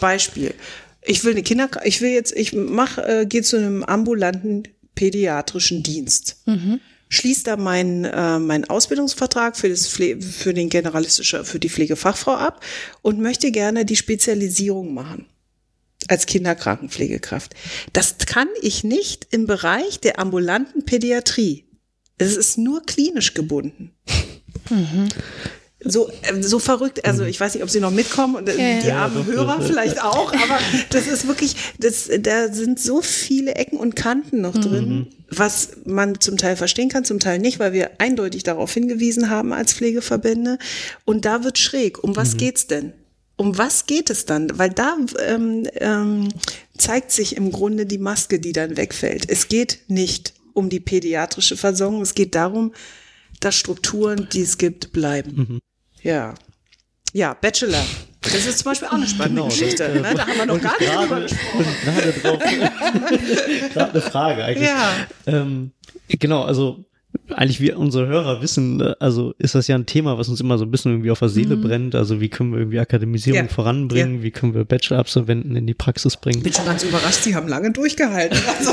[0.00, 0.52] Beispiel.
[1.00, 5.82] ich will eine Kinder, ich will jetzt, ich mach, äh, gehe zu einem ambulanten pädiatrischen
[5.82, 6.42] Dienst.
[6.46, 6.80] Mhm.
[7.12, 12.32] Schließt da meinen äh, meinen Ausbildungsvertrag für das Pfle für den generalistische für die Pflegefachfrau
[12.32, 12.64] ab
[13.02, 15.26] und möchte gerne die Spezialisierung machen
[16.08, 17.54] als Kinderkrankenpflegekraft.
[17.92, 21.66] Das kann ich nicht im Bereich der ambulanten Pädiatrie.
[22.16, 23.92] Es ist nur klinisch gebunden.
[24.70, 25.08] Mhm
[25.84, 27.04] so, äh, so verrückt.
[27.04, 29.58] Also ich weiß nicht, ob Sie noch mitkommen und äh, die ja, armen doch, Hörer
[29.58, 29.66] doch.
[29.66, 30.58] vielleicht auch, aber
[30.90, 35.06] das ist wirklich, das, da sind so viele Ecken und Kanten noch drin, mhm.
[35.38, 39.52] Was man zum Teil verstehen kann, zum Teil nicht, weil wir eindeutig darauf hingewiesen haben
[39.52, 40.58] als Pflegeverbände.
[41.04, 42.02] Und da wird schräg.
[42.02, 42.38] Um was mhm.
[42.38, 42.92] geht's denn?
[43.36, 44.58] Um was geht es dann?
[44.58, 46.28] Weil da ähm, ähm,
[46.76, 49.28] zeigt sich im Grunde die Maske, die dann wegfällt.
[49.28, 52.72] Es geht nicht um die pädiatrische Versorgung, es geht darum,
[53.40, 55.34] dass Strukturen, die es gibt, bleiben.
[55.34, 55.58] Mhm.
[56.02, 56.34] Ja.
[57.12, 57.84] Ja, Bachelor.
[58.22, 59.84] Das ist zum Beispiel auch eine spannende genau, Geschichte.
[59.88, 60.14] Das, äh, ne?
[60.14, 61.66] Da haben wir noch gar nicht drüber gesprochen.
[61.84, 62.42] Gerade drauf.
[63.72, 64.68] gerade eine Frage eigentlich.
[64.68, 64.90] Ja.
[65.26, 65.72] Ähm,
[66.08, 66.84] genau, also
[67.34, 70.58] eigentlich wir unsere Hörer wissen, äh, also ist das ja ein Thema, was uns immer
[70.58, 71.62] so ein bisschen irgendwie auf der Seele mhm.
[71.62, 71.94] brennt.
[71.94, 73.48] Also wie können wir irgendwie Akademisierung ja.
[73.48, 74.16] voranbringen?
[74.18, 74.22] Ja.
[74.22, 76.38] Wie können wir Bachelor-Absolventen in die Praxis bringen?
[76.38, 78.38] Ich bin schon ganz überrascht, sie haben lange durchgehalten.
[78.58, 78.72] Also.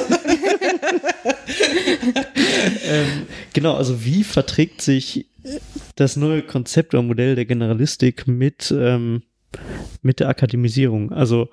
[2.84, 5.28] ähm, genau, also wie verträgt sich
[5.96, 9.24] das neue Konzept oder Modell der Generalistik mit, ähm,
[10.02, 11.12] mit der Akademisierung.
[11.12, 11.50] Also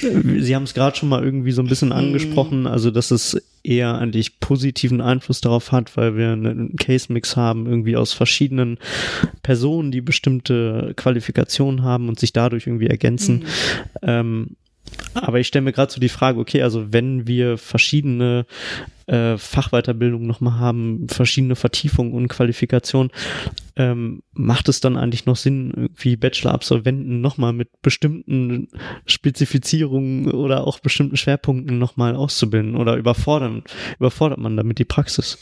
[0.00, 1.94] Sie haben es gerade schon mal irgendwie so ein bisschen mhm.
[1.94, 7.66] angesprochen, also dass es eher eigentlich positiven Einfluss darauf hat, weil wir einen Case-Mix haben,
[7.66, 8.78] irgendwie aus verschiedenen
[9.42, 13.40] Personen, die bestimmte Qualifikationen haben und sich dadurch irgendwie ergänzen.
[13.40, 13.44] Mhm.
[14.02, 14.56] Ähm,
[15.14, 18.46] aber ich stelle mir gerade so die Frage, okay, also wenn wir verschiedene
[19.08, 23.10] äh, Fachweiterbildungen nochmal haben, verschiedene Vertiefungen und Qualifikationen,
[23.76, 28.68] ähm, macht es dann eigentlich noch Sinn, irgendwie Bachelor-Absolventen nochmal mit bestimmten
[29.06, 33.62] Spezifizierungen oder auch bestimmten Schwerpunkten nochmal auszubilden oder überfordern,
[33.98, 35.38] überfordert man damit die Praxis?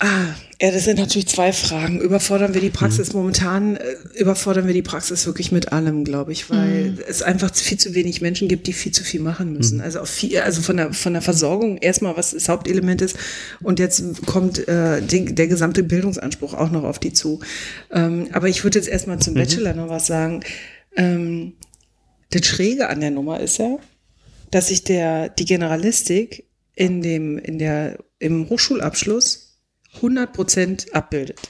[0.00, 2.00] Ah, ja, das sind natürlich zwei Fragen.
[2.00, 3.20] Überfordern wir die Praxis mhm.
[3.20, 6.98] momentan, äh, überfordern wir die Praxis wirklich mit allem, glaube ich, weil mhm.
[7.06, 9.78] es einfach viel zu wenig Menschen gibt, die viel zu viel machen müssen.
[9.78, 9.84] Mhm.
[9.84, 13.16] Also auf viel, also von der von der Versorgung erstmal, was das Hauptelement ist,
[13.62, 17.38] und jetzt kommt äh, die, der gesamte Bildungsanspruch auch noch auf die zu.
[17.92, 19.38] Ähm, aber ich würde jetzt erstmal zum mhm.
[19.38, 20.40] Bachelor noch was sagen.
[20.96, 21.52] Ähm,
[22.30, 23.78] das Schräge an der Nummer ist ja,
[24.50, 29.47] dass sich der die Generalistik in dem in der im Hochschulabschluss
[29.98, 31.40] 100 Prozent abbildet.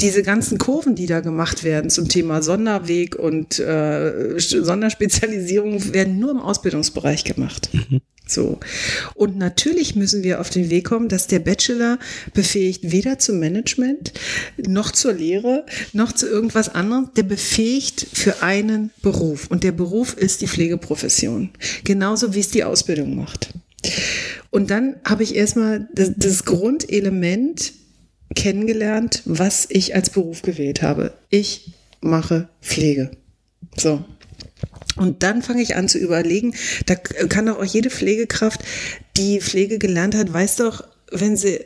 [0.00, 6.30] Diese ganzen Kurven, die da gemacht werden zum Thema Sonderweg und äh, Sonderspezialisierung, werden nur
[6.30, 7.68] im Ausbildungsbereich gemacht.
[7.72, 8.00] Mhm.
[8.26, 8.60] So.
[9.14, 11.98] Und natürlich müssen wir auf den Weg kommen, dass der Bachelor
[12.34, 14.12] befähigt weder zum Management,
[14.58, 17.10] noch zur Lehre, noch zu irgendwas anderem.
[17.16, 19.46] Der befähigt für einen Beruf.
[19.48, 21.50] Und der Beruf ist die Pflegeprofession.
[21.84, 23.54] Genauso wie es die Ausbildung macht.
[24.50, 27.72] Und dann habe ich erstmal das, das Grundelement
[28.34, 31.14] kennengelernt, was ich als Beruf gewählt habe.
[31.30, 33.10] Ich mache Pflege.
[33.76, 34.04] So.
[34.96, 36.54] Und dann fange ich an zu überlegen,
[36.86, 38.60] da kann doch auch jede Pflegekraft,
[39.16, 41.60] die Pflege gelernt hat, weiß doch, wenn sie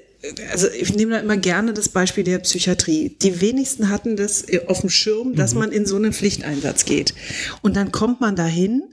[0.52, 3.16] also ich nehme da immer gerne das Beispiel der Psychiatrie.
[3.22, 5.60] Die wenigsten hatten das auf dem Schirm, dass mhm.
[5.60, 7.14] man in so einen Pflichteinsatz geht.
[7.60, 8.84] Und dann kommt man dahin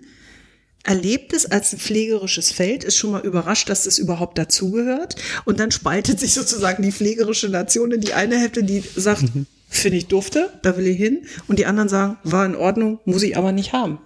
[0.84, 5.16] erlebt es als ein pflegerisches Feld, ist schon mal überrascht, dass das überhaupt dazugehört.
[5.46, 9.46] Und dann spaltet sich sozusagen die pflegerische Nation in die eine Hälfte, die sagt, mhm.
[9.70, 11.26] finde ich dufte, da will ich hin.
[11.48, 14.00] Und die anderen sagen, war in Ordnung, muss ich aber nicht haben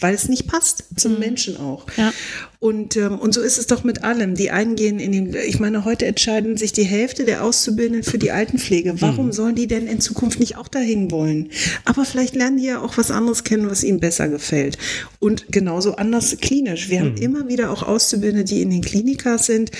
[0.00, 1.18] weil es nicht passt zum mhm.
[1.20, 1.86] Menschen auch.
[1.96, 2.12] Ja.
[2.58, 4.34] Und, ähm, und so ist es doch mit allem.
[4.34, 8.18] Die einen gehen in den, ich meine, heute entscheiden sich die Hälfte der Auszubildenden für
[8.18, 9.00] die Altenpflege.
[9.00, 9.32] Warum mhm.
[9.32, 11.50] sollen die denn in Zukunft nicht auch dahin wollen?
[11.84, 14.78] Aber vielleicht lernen die ja auch was anderes kennen, was ihnen besser gefällt.
[15.20, 16.88] Und genauso anders klinisch.
[16.88, 17.04] Wir mhm.
[17.04, 19.70] haben immer wieder auch Auszubildende, die in den Klinikas sind,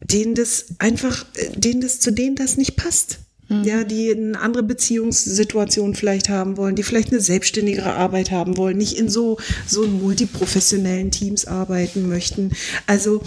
[0.00, 1.24] denen das einfach,
[1.56, 3.20] denen das, zu denen das nicht passt.
[3.48, 3.64] Mhm.
[3.64, 8.78] Ja, die eine andere Beziehungssituation vielleicht haben wollen, die vielleicht eine selbstständigere Arbeit haben wollen,
[8.78, 12.52] nicht in so, so multiprofessionellen Teams arbeiten möchten.
[12.86, 13.22] Also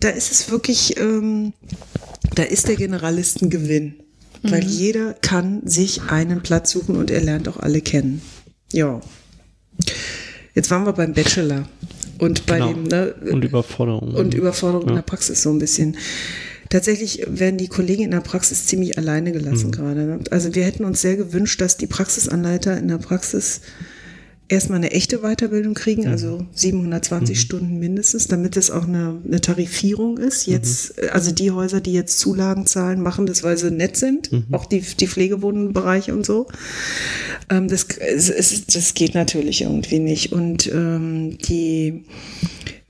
[0.00, 1.52] da ist es wirklich, ähm,
[2.34, 3.94] da ist der Generalistengewinn,
[4.42, 4.50] mhm.
[4.50, 8.22] weil jeder kann sich einen Platz suchen und er lernt auch alle kennen.
[8.72, 9.00] Ja.
[10.54, 11.68] Jetzt waren wir beim Bachelor
[12.18, 12.72] und bei genau.
[12.72, 14.90] dem ne, und Überforderung und Überforderung ja.
[14.90, 15.96] in der Praxis so ein bisschen
[16.70, 19.72] tatsächlich werden die Kollegen in der Praxis ziemlich alleine gelassen mhm.
[19.72, 20.00] gerade.
[20.06, 20.18] Ne?
[20.30, 23.60] Also wir hätten uns sehr gewünscht, dass die Praxisanleiter in der Praxis
[24.50, 26.08] erstmal eine echte Weiterbildung kriegen, Mhm.
[26.08, 30.46] also 720 Stunden mindestens, damit es auch eine, eine Tarifierung ist.
[30.46, 31.08] Jetzt, Mhm.
[31.12, 34.44] also die Häuser, die jetzt Zulagen zahlen, machen das, weil sie nett sind, Mhm.
[34.52, 36.46] auch die, die Pflegewohnbereiche und so.
[37.50, 40.32] Ähm, das, es, es, das geht natürlich irgendwie nicht.
[40.32, 42.04] Und ähm, die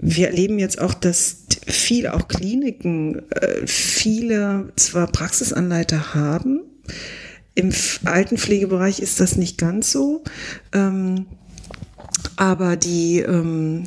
[0.01, 6.62] wir erleben jetzt auch, dass viele, auch Kliniken, äh, viele zwar Praxisanleiter haben,
[7.55, 7.73] im
[8.05, 10.23] Altenpflegebereich ist das nicht ganz so,
[10.73, 11.27] ähm,
[12.37, 13.85] aber die, ähm,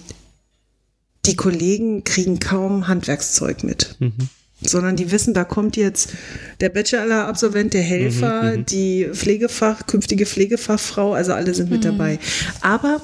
[1.26, 3.96] die Kollegen kriegen kaum Handwerkszeug mit.
[4.64, 6.14] Sondern die wissen, da kommt jetzt
[6.59, 12.20] der Bachelor-Absolvent, der Helfer, die Pflegefach, künftige Pflegefachfrau, also alle sind mit dabei.
[12.62, 13.01] Aber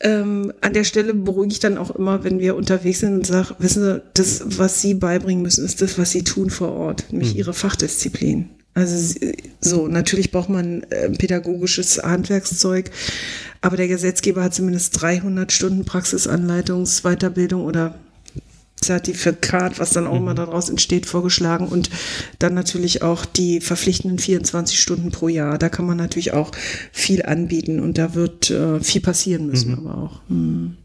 [0.00, 3.54] ähm, an der Stelle beruhige ich dann auch immer, wenn wir unterwegs sind und sage,
[3.58, 7.36] wissen Sie, das, was Sie beibringen müssen, ist das, was Sie tun vor Ort, nämlich
[7.36, 8.48] Ihre Fachdisziplin.
[8.76, 9.18] Also
[9.58, 12.90] so, natürlich braucht man äh, pädagogisches Handwerkszeug,
[13.62, 17.94] aber der Gesetzgeber hat zumindest 300 Stunden Praxisanleitungs-, Weiterbildung oder
[18.86, 21.90] Zertifikat, was dann auch immer daraus entsteht, vorgeschlagen und
[22.38, 25.58] dann natürlich auch die verpflichtenden 24 Stunden pro Jahr.
[25.58, 26.52] Da kann man natürlich auch
[26.92, 30.20] viel anbieten und da wird äh, viel passieren müssen, aber auch.
[30.28, 30.76] Hm.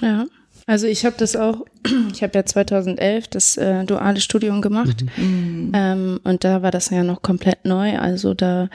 [0.00, 0.26] Ja,
[0.66, 1.64] also ich habe das auch,
[2.12, 7.02] ich habe ja 2011 das äh, duale Studium gemacht ähm, und da war das ja
[7.02, 8.68] noch komplett neu, also da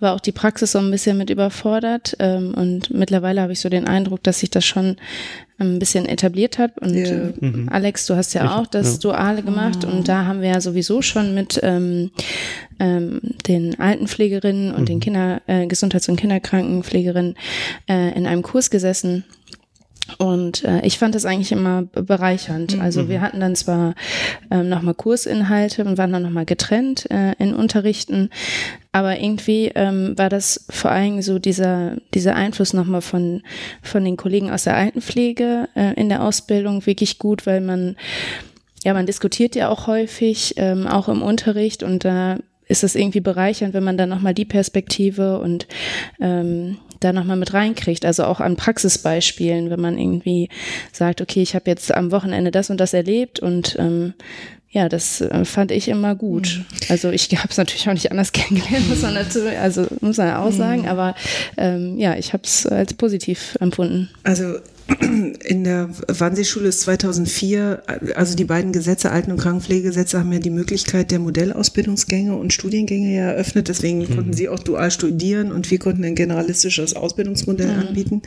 [0.00, 2.16] war auch die Praxis so ein bisschen mit überfordert.
[2.18, 4.96] Ähm, und mittlerweile habe ich so den Eindruck, dass sich das schon
[5.58, 6.78] ein bisschen etabliert hat.
[6.78, 7.06] Und Ja.
[7.06, 7.32] äh,
[7.70, 9.84] Alex, du hast ja auch das Duale gemacht.
[9.84, 12.10] Und da haben wir ja sowieso schon mit ähm,
[12.78, 17.34] ähm, den Altenpflegerinnen und den Kinder, äh, Gesundheits- und Kinderkrankenpflegerinnen
[17.88, 19.24] äh, in einem Kurs gesessen
[20.18, 22.80] und äh, ich fand das eigentlich immer be- bereichernd.
[22.80, 23.94] Also wir hatten dann zwar
[24.50, 28.30] ähm, nochmal Kursinhalte und waren dann nochmal getrennt äh, in Unterrichten,
[28.92, 33.42] aber irgendwie ähm, war das vor allem so dieser, dieser Einfluss nochmal von,
[33.82, 37.96] von den Kollegen aus der Altenpflege äh, in der Ausbildung wirklich gut, weil man,
[38.84, 42.38] ja, man diskutiert ja auch häufig, ähm, auch im Unterricht und da
[42.68, 45.68] ist es irgendwie bereichernd, wenn man dann nochmal die Perspektive und
[46.20, 48.04] ähm, da nochmal mit reinkriegt.
[48.04, 50.48] Also auch an Praxisbeispielen, wenn man irgendwie
[50.92, 54.14] sagt, okay, ich habe jetzt am Wochenende das und das erlebt und ähm,
[54.70, 56.64] ja, das äh, fand ich immer gut.
[56.88, 60.34] Also ich habe es natürlich auch nicht anders kennengelernt, muss man dazu, also muss man
[60.34, 61.14] auch sagen, aber
[61.56, 64.10] ähm, ja, ich habe es als positiv empfunden.
[64.22, 64.56] Also
[65.00, 67.82] in der Wannseeschule ist 2004,
[68.14, 73.16] also die beiden Gesetze, Alten- und Krankenpflegegesetze, haben ja die Möglichkeit der Modellausbildungsgänge und Studiengänge
[73.16, 73.68] ja eröffnet.
[73.68, 78.22] Deswegen konnten sie auch dual studieren und wir konnten ein generalistisches Ausbildungsmodell anbieten.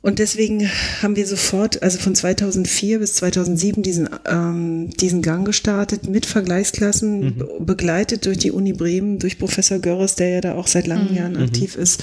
[0.00, 0.68] Und deswegen
[1.02, 7.36] haben wir sofort, also von 2004 bis 2007, diesen, ähm, diesen Gang gestartet mit Vergleichsklassen,
[7.36, 11.14] be begleitet durch die Uni Bremen, durch Professor Görres, der ja da auch seit langen
[11.14, 12.02] Jahren aktiv ist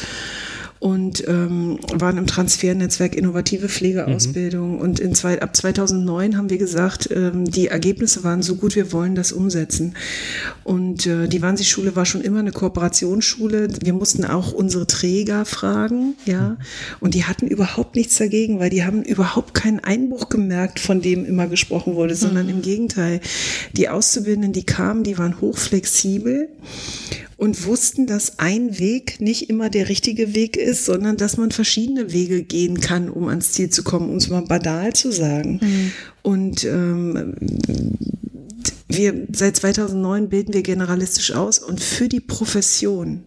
[0.80, 4.80] und ähm, waren im Transfernetzwerk innovative Pflegeausbildung.
[4.80, 8.94] Und in zwei, ab 2009 haben wir gesagt, ähm, die Ergebnisse waren so gut, wir
[8.94, 9.96] wollen das umsetzen.
[10.64, 13.68] Und äh, die Wannsee-Schule war schon immer eine Kooperationsschule.
[13.84, 16.56] Wir mussten auch unsere Träger fragen, ja.
[17.02, 21.26] Und die hatten überhaupt nichts dagegen, weil die haben überhaupt keinen Einbruch gemerkt, von dem
[21.26, 23.20] immer gesprochen wurde, sondern im Gegenteil.
[23.74, 26.48] Die Auszubildenden, die kamen, die waren hochflexibel
[27.40, 32.12] und wussten, dass ein Weg nicht immer der richtige Weg ist, sondern dass man verschiedene
[32.12, 35.62] Wege gehen kann, um ans Ziel zu kommen, um es mal banal zu sagen.
[36.22, 37.36] Und ähm,
[38.90, 43.24] wir seit 2009 bilden wir generalistisch aus und für die Profession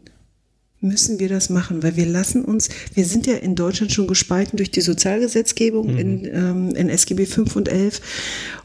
[0.83, 4.57] müssen wir das machen, weil wir lassen uns, wir sind ja in Deutschland schon gespalten
[4.57, 8.01] durch die Sozialgesetzgebung in, ähm, in SGB 5 und 11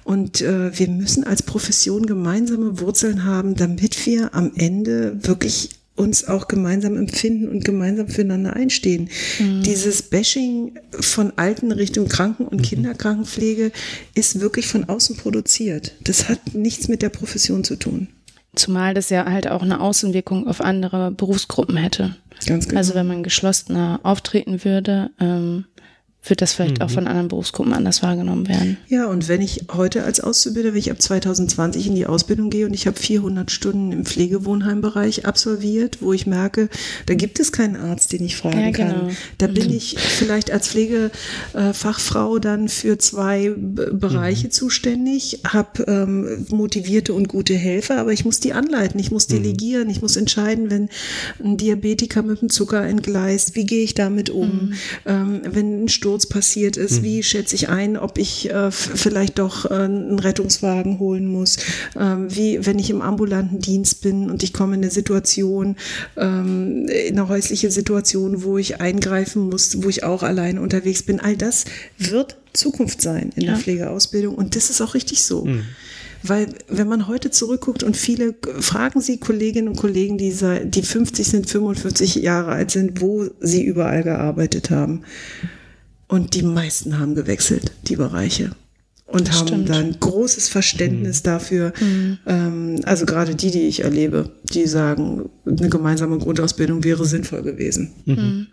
[0.07, 6.25] und äh, wir müssen als Profession gemeinsame Wurzeln haben, damit wir am Ende wirklich uns
[6.25, 9.09] auch gemeinsam empfinden und gemeinsam füreinander einstehen.
[9.39, 13.73] Dieses Bashing von Alten Richtung Kranken- und Kinderkrankenpflege
[14.13, 15.93] ist wirklich von außen produziert.
[16.01, 18.07] Das hat nichts mit der Profession zu tun.
[18.55, 22.15] Zumal das ja halt auch eine Außenwirkung auf andere Berufsgruppen hätte.
[22.45, 22.79] Ganz genau.
[22.79, 25.65] Also wenn man geschlossener auftreten würde, ähm,
[26.23, 28.77] wird das vielleicht auch von anderen Berufsgruppen anders wahrgenommen werden.
[28.89, 32.65] Ja, und wenn ich heute als Auszubildender, wenn ich ab 2020 in die Ausbildung gehe
[32.65, 36.67] und ich habe 400 Stunden im Pflegewohnheimbereich absolviert, wo ich merke,
[37.05, 38.89] da gibt es keinen Arzt, den ich fragen Ja, kann.
[38.89, 39.09] genau.
[39.37, 40.67] Da bin ich vielleicht als
[41.53, 48.25] Pflegefachfrau dann für zwei B Bereiche zuständig, habe ähm, motivierte und gute Helfer, aber ich
[48.25, 50.89] muss die anleiten, ich muss delegieren, ich muss entscheiden, wenn
[51.43, 54.73] ein Diabetiker mit dem Zucker entgleist, wie gehe ich damit um?
[55.05, 57.03] Ähm, wenn ein Sturz Sturz passiert ist, mhm.
[57.03, 61.57] wie schätze ich ein, ob ich äh, vielleicht doch äh, einen Rettungswagen holen muss,
[61.95, 65.75] ähm, wie wenn ich im ambulanten Dienst bin und ich komme in eine Situation,
[66.15, 71.19] ähm, in eine häusliche Situation, wo ich eingreifen muss, wo ich auch alleine unterwegs bin.
[71.19, 71.65] All das
[71.99, 73.51] wird Zukunft sein in ja.
[73.51, 75.45] der Pflegeausbildung und das ist auch richtig so.
[75.45, 75.63] Mhm.
[76.23, 81.27] Weil wenn man heute zurückguckt und viele fragen Sie Kolleginnen und Kollegen, die, die 50
[81.27, 85.03] sind, 55 Jahre alt sind, wo sie überall gearbeitet haben.
[86.07, 88.51] Und die meisten haben gewechselt, die Bereiche.
[89.05, 89.69] Und das haben stimmt.
[89.69, 91.25] dann großes Verständnis mhm.
[91.25, 91.73] dafür.
[91.79, 92.17] Mhm.
[92.25, 97.93] Ähm, also gerade die, die ich erlebe, die sagen, eine gemeinsame Grundausbildung wäre sinnvoll gewesen.
[98.05, 98.47] Mhm.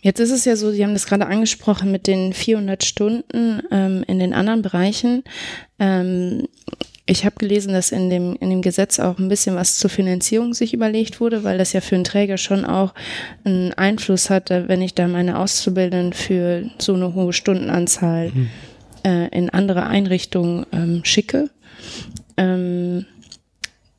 [0.00, 4.04] Jetzt ist es ja so, Sie haben das gerade angesprochen mit den 400 Stunden ähm,
[4.08, 5.22] in den anderen Bereichen.
[5.78, 6.48] Ähm,
[7.12, 10.54] ich habe gelesen, dass in dem, in dem Gesetz auch ein bisschen was zur Finanzierung
[10.54, 12.94] sich überlegt wurde, weil das ja für einen Träger schon auch
[13.44, 18.48] einen Einfluss hat, wenn ich da meine Auszubildenden für so eine hohe Stundenanzahl mhm.
[19.04, 21.50] äh, in andere Einrichtungen ähm, schicke.
[22.38, 23.04] Ähm,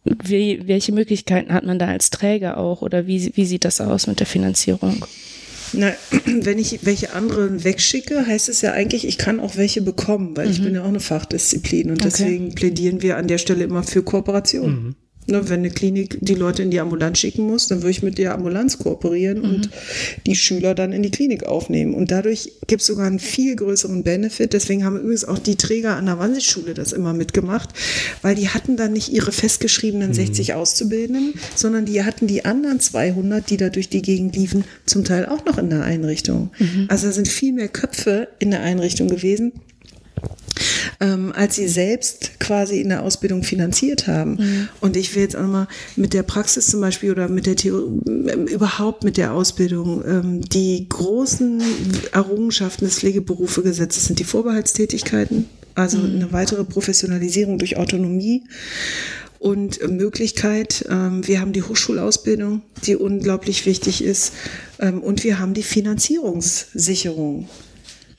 [0.05, 4.07] wie, welche Möglichkeiten hat man da als Träger auch oder wie, wie sieht das aus
[4.07, 5.05] mit der Finanzierung?
[5.73, 5.93] Na,
[6.25, 10.45] wenn ich welche anderen wegschicke, heißt es ja eigentlich, ich kann auch welche bekommen, weil
[10.45, 10.51] mhm.
[10.51, 12.09] ich bin ja auch eine Fachdisziplin und okay.
[12.09, 14.71] deswegen plädieren wir an der Stelle immer für Kooperation.
[14.71, 14.95] Mhm.
[15.25, 18.17] Ne, wenn eine Klinik die Leute in die Ambulanz schicken muss, dann würde ich mit
[18.17, 19.45] der Ambulanz kooperieren mhm.
[19.45, 19.69] und
[20.25, 21.93] die Schüler dann in die Klinik aufnehmen.
[21.93, 24.51] Und dadurch gibt es sogar einen viel größeren Benefit.
[24.51, 27.69] Deswegen haben übrigens auch die Träger an der Wannsee-Schule das immer mitgemacht,
[28.21, 30.13] weil die hatten dann nicht ihre festgeschriebenen mhm.
[30.13, 35.05] 60 Auszubildenden, sondern die hatten die anderen 200, die da durch die Gegend liefen, zum
[35.05, 36.51] Teil auch noch in der Einrichtung.
[36.59, 36.87] Mhm.
[36.89, 39.53] Also da sind viel mehr Köpfe in der Einrichtung gewesen
[40.99, 44.35] ähm, als sie selbst quasi in der Ausbildung finanziert haben.
[44.35, 44.69] Mhm.
[44.81, 47.99] Und ich will jetzt auch mal mit der Praxis zum Beispiel oder mit der Theorie,
[48.27, 51.61] äh, überhaupt mit der Ausbildung, ähm, die großen
[52.11, 56.15] Errungenschaften des Pflegeberufegesetzes sind die Vorbehaltstätigkeiten, also mhm.
[56.15, 58.43] eine weitere Professionalisierung durch Autonomie
[59.43, 60.85] und Möglichkeit.
[60.89, 64.33] Ähm, wir haben die Hochschulausbildung, die unglaublich wichtig ist.
[64.79, 67.49] Ähm, und wir haben die Finanzierungssicherung.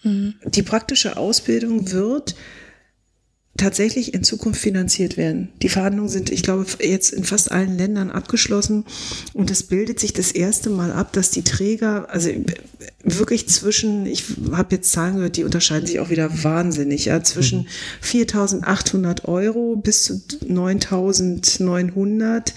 [0.02, 0.34] Mhm.
[0.44, 2.34] Die praktische Ausbildung wird
[3.56, 5.48] tatsächlich in Zukunft finanziert werden.
[5.62, 8.84] Die Verhandlungen sind, ich glaube, jetzt in fast allen Ländern abgeschlossen
[9.32, 12.30] und es bildet sich das erste Mal ab, dass die Träger, also
[13.04, 17.60] wirklich zwischen, ich habe jetzt Zahlen gehört, die unterscheiden sich auch wieder wahnsinnig, ja, zwischen
[17.60, 17.66] mhm.
[18.02, 22.52] 4.800 Euro bis zu 9.900,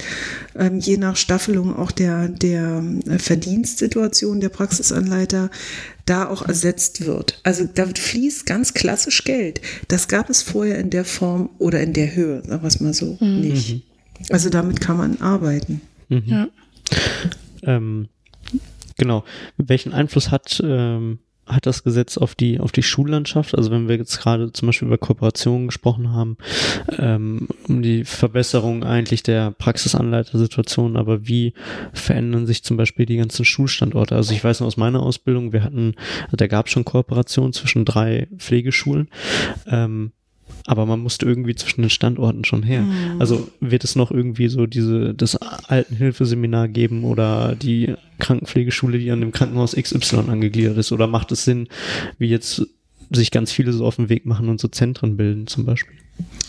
[0.56, 2.84] ähm, je nach Staffelung auch der, der
[3.20, 5.52] Verdienstsituation der Praxisanleiter,
[6.10, 7.40] da auch ersetzt wird.
[7.44, 9.62] Also da fließt ganz klassisch Geld.
[9.88, 12.94] Das gab es vorher in der Form oder in der Höhe, sagen wir es mal
[12.94, 13.42] so, mhm.
[13.42, 13.84] nicht.
[14.30, 15.82] Also damit kann man arbeiten.
[16.10, 16.24] Mhm.
[16.26, 16.48] Ja.
[17.64, 18.08] Ähm,
[18.98, 19.24] genau.
[19.58, 23.56] Welchen Einfluss hat ähm, hat das Gesetz auf die, auf die Schullandschaft?
[23.56, 26.38] Also wenn wir jetzt gerade zum Beispiel über Kooperationen gesprochen haben,
[26.98, 31.54] ähm, um die Verbesserung eigentlich der Praxisanleitersituation, aber wie
[31.94, 34.16] verändern sich zum Beispiel die ganzen Schulstandorte?
[34.16, 35.96] Also ich weiß noch aus meiner Ausbildung, wir hatten,
[36.32, 39.10] da gab es schon Kooperationen zwischen drei Pflegeschulen.
[39.68, 40.12] Ähm,
[40.68, 42.82] aber man musste irgendwie zwischen den Standorten schon her.
[42.82, 43.22] Mhm.
[43.22, 49.22] Also wird es noch irgendwie so diese das Altenhilfeseminar geben oder die Krankenpflegeschule, die an
[49.22, 50.92] dem Krankenhaus XY angegliedert ist?
[50.92, 51.70] Oder macht es Sinn,
[52.20, 52.68] wie jetzt
[53.10, 55.96] sich ganz viele so auf den Weg machen und so Zentren bilden zum Beispiel?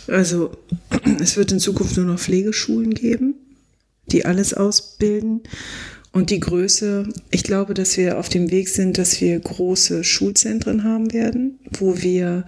[0.08, 0.50] Also
[1.20, 3.36] es wird in Zukunft nur noch Pflegeschulen geben,
[4.10, 5.42] die alles ausbilden.
[6.10, 10.82] Und die Größe, ich glaube, dass wir auf dem Weg sind, dass wir große Schulzentren
[10.82, 12.46] haben werden, wo wir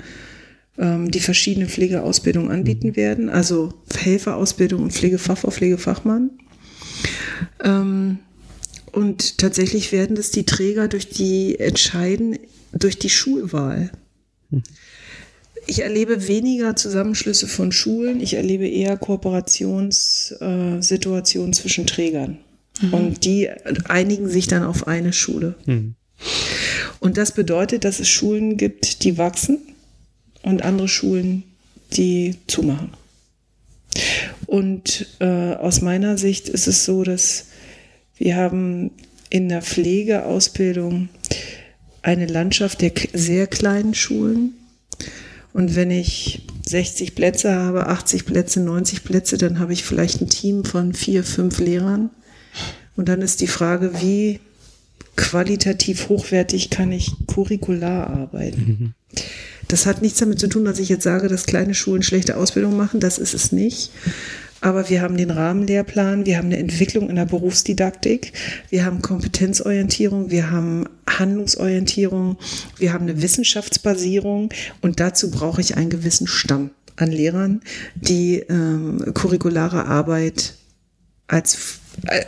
[0.80, 2.96] ähm, die verschiedene Pflegeausbildungen anbieten mhm.
[2.96, 6.30] werden, also Helferausbildung und Pflegefachfrau, Pflegefachmann.
[7.62, 8.18] Ähm,
[8.92, 12.38] und tatsächlich werden das die Träger durch die entscheiden,
[12.72, 13.90] durch die Schulwahl.
[14.50, 14.62] Hm.
[15.66, 22.38] Ich erlebe weniger Zusammenschlüsse von Schulen, ich erlebe eher Kooperationssituationen äh, zwischen Trägern.
[22.80, 22.94] Mhm.
[22.94, 23.50] Und die
[23.84, 25.54] einigen sich dann auf eine Schule.
[25.66, 25.94] Mhm.
[26.98, 29.58] Und das bedeutet, dass es Schulen gibt, die wachsen
[30.42, 31.44] und andere Schulen,
[31.92, 32.90] die zumachen.
[34.46, 37.46] Und äh, aus meiner Sicht ist es so, dass
[38.16, 38.90] wir haben
[39.30, 41.08] in der Pflegeausbildung
[42.02, 44.54] eine Landschaft der sehr kleinen Schulen.
[45.52, 50.28] Und wenn ich 60 Plätze habe, 80 Plätze, 90 Plätze, dann habe ich vielleicht ein
[50.28, 52.10] Team von vier, fünf Lehrern.
[52.96, 54.40] Und dann ist die Frage, wie
[55.16, 58.60] qualitativ hochwertig kann ich curricular arbeiten?
[58.60, 59.20] Mhm.
[59.70, 62.76] Das hat nichts damit zu tun, dass ich jetzt sage, dass kleine Schulen schlechte Ausbildung
[62.76, 62.98] machen.
[62.98, 63.92] Das ist es nicht.
[64.60, 68.32] aber wir haben den Rahmenlehrplan, wir haben eine Entwicklung in der Berufsdidaktik,
[68.68, 72.36] wir haben Kompetenzorientierung, wir haben Handlungsorientierung,
[72.76, 74.50] wir haben eine Wissenschaftsbasierung
[74.82, 77.62] und dazu brauche ich einen gewissen Stamm an Lehrern,
[77.94, 80.56] die ähm, curriculare Arbeit
[81.26, 81.78] als,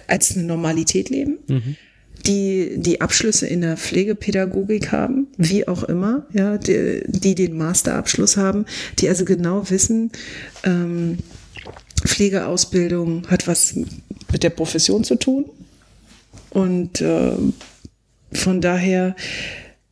[0.07, 1.39] als eine Normalität leben.
[1.49, 1.77] Mhm
[2.27, 8.37] die die Abschlüsse in der Pflegepädagogik haben, wie auch immer, ja, die, die den Masterabschluss
[8.37, 8.67] haben,
[8.99, 10.13] die also genau wissen,
[10.65, 11.19] ähm,
[12.05, 13.75] Pflegeausbildung hat was
[14.33, 15.45] mit der Profession zu tun.
[16.51, 17.33] Und äh,
[18.33, 19.15] von daher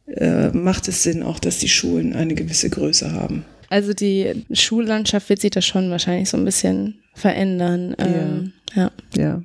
[0.07, 3.45] äh, macht es Sinn auch, dass die Schulen eine gewisse Größe haben.
[3.68, 7.95] Also die Schullandschaft wird sich da schon wahrscheinlich so ein bisschen verändern.
[7.99, 8.07] Ja.
[8.07, 8.91] Ähm, ja.
[9.17, 9.43] ja.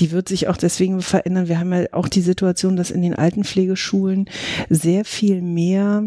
[0.00, 1.48] Die wird sich auch deswegen verändern.
[1.48, 4.28] Wir haben ja auch die Situation, dass in den Altenpflegeschulen
[4.70, 6.04] sehr viel mehr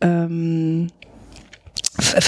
[0.00, 0.88] ähm,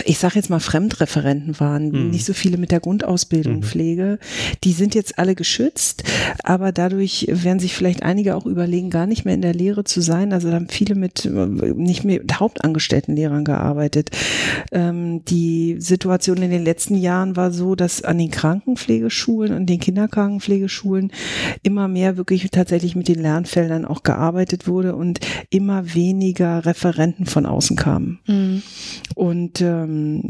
[0.04, 2.10] ich sage jetzt mal Fremdreferenten waren, mhm.
[2.10, 3.62] nicht so viele mit der Grundausbildung mhm.
[3.62, 4.18] Pflege.
[4.64, 6.04] Die sind jetzt alle geschützt,
[6.42, 10.00] aber dadurch werden sich vielleicht einige auch überlegen, gar nicht mehr in der Lehre zu
[10.00, 10.32] sein.
[10.32, 14.10] Also da haben viele mit nicht mehr mit hauptangestellten Lehrern gearbeitet.
[14.72, 19.80] Ähm, die Situation in den letzten Jahren war so, dass an den Krankenpflegeschulen und den
[19.80, 21.12] Kinderkrankenpflegeschulen
[21.62, 27.46] immer mehr wirklich tatsächlich mit den Lernfeldern auch gearbeitet wurde und immer weniger Referenten von
[27.46, 28.20] außen kamen.
[28.26, 28.62] Mhm.
[29.14, 30.22] Und ähm,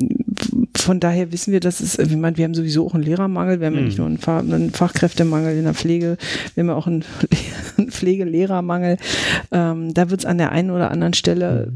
[0.81, 3.67] von daher wissen wir, dass es, ich meine, wir haben sowieso auch einen Lehrermangel, wir
[3.67, 4.05] haben ja nicht mhm.
[4.05, 6.17] nur einen, Fach, einen, Fachkräftemangel in der Pflege,
[6.55, 7.05] wir haben ja auch einen,
[7.79, 8.97] einen Pflegelehrermangel.
[9.53, 11.73] Ähm, da wird es an der einen oder anderen Stelle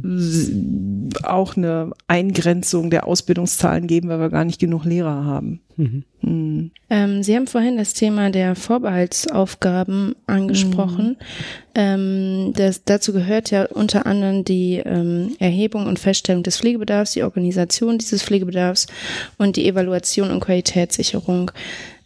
[1.22, 5.60] auch eine Eingrenzung der Ausbildungszahlen geben, weil wir gar nicht genug Lehrer haben.
[5.76, 6.04] Mhm.
[6.22, 6.70] Mhm.
[6.90, 11.08] Ähm, Sie haben vorhin das Thema der Vorbehaltsaufgaben angesprochen.
[11.08, 11.16] Mhm.
[11.74, 17.22] Ähm, das, dazu gehört ja unter anderem die ähm, Erhebung und Feststellung des Pflegebedarfs, die
[17.22, 18.86] Organisation dieses Pflegebedarfs
[19.38, 21.50] und die Evaluation und Qualitätssicherung.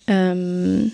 [0.07, 0.93] Ähm,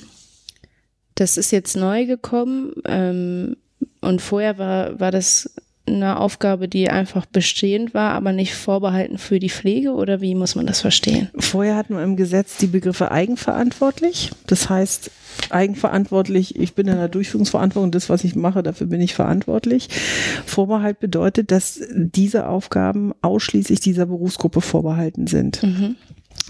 [1.15, 3.57] das ist jetzt neu gekommen ähm,
[4.01, 5.51] und vorher war, war das
[5.87, 10.55] eine Aufgabe, die einfach bestehend war, aber nicht vorbehalten für die Pflege oder wie muss
[10.55, 11.29] man das verstehen?
[11.39, 14.31] Vorher hatten wir im Gesetz die Begriffe eigenverantwortlich.
[14.47, 15.11] Das heißt,
[15.51, 19.89] eigenverantwortlich, ich bin in der Durchführungsverantwortung, das, was ich mache, dafür bin ich verantwortlich.
[20.47, 25.63] Vorbehalt bedeutet, dass diese Aufgaben ausschließlich dieser Berufsgruppe vorbehalten sind.
[25.63, 25.97] Mhm.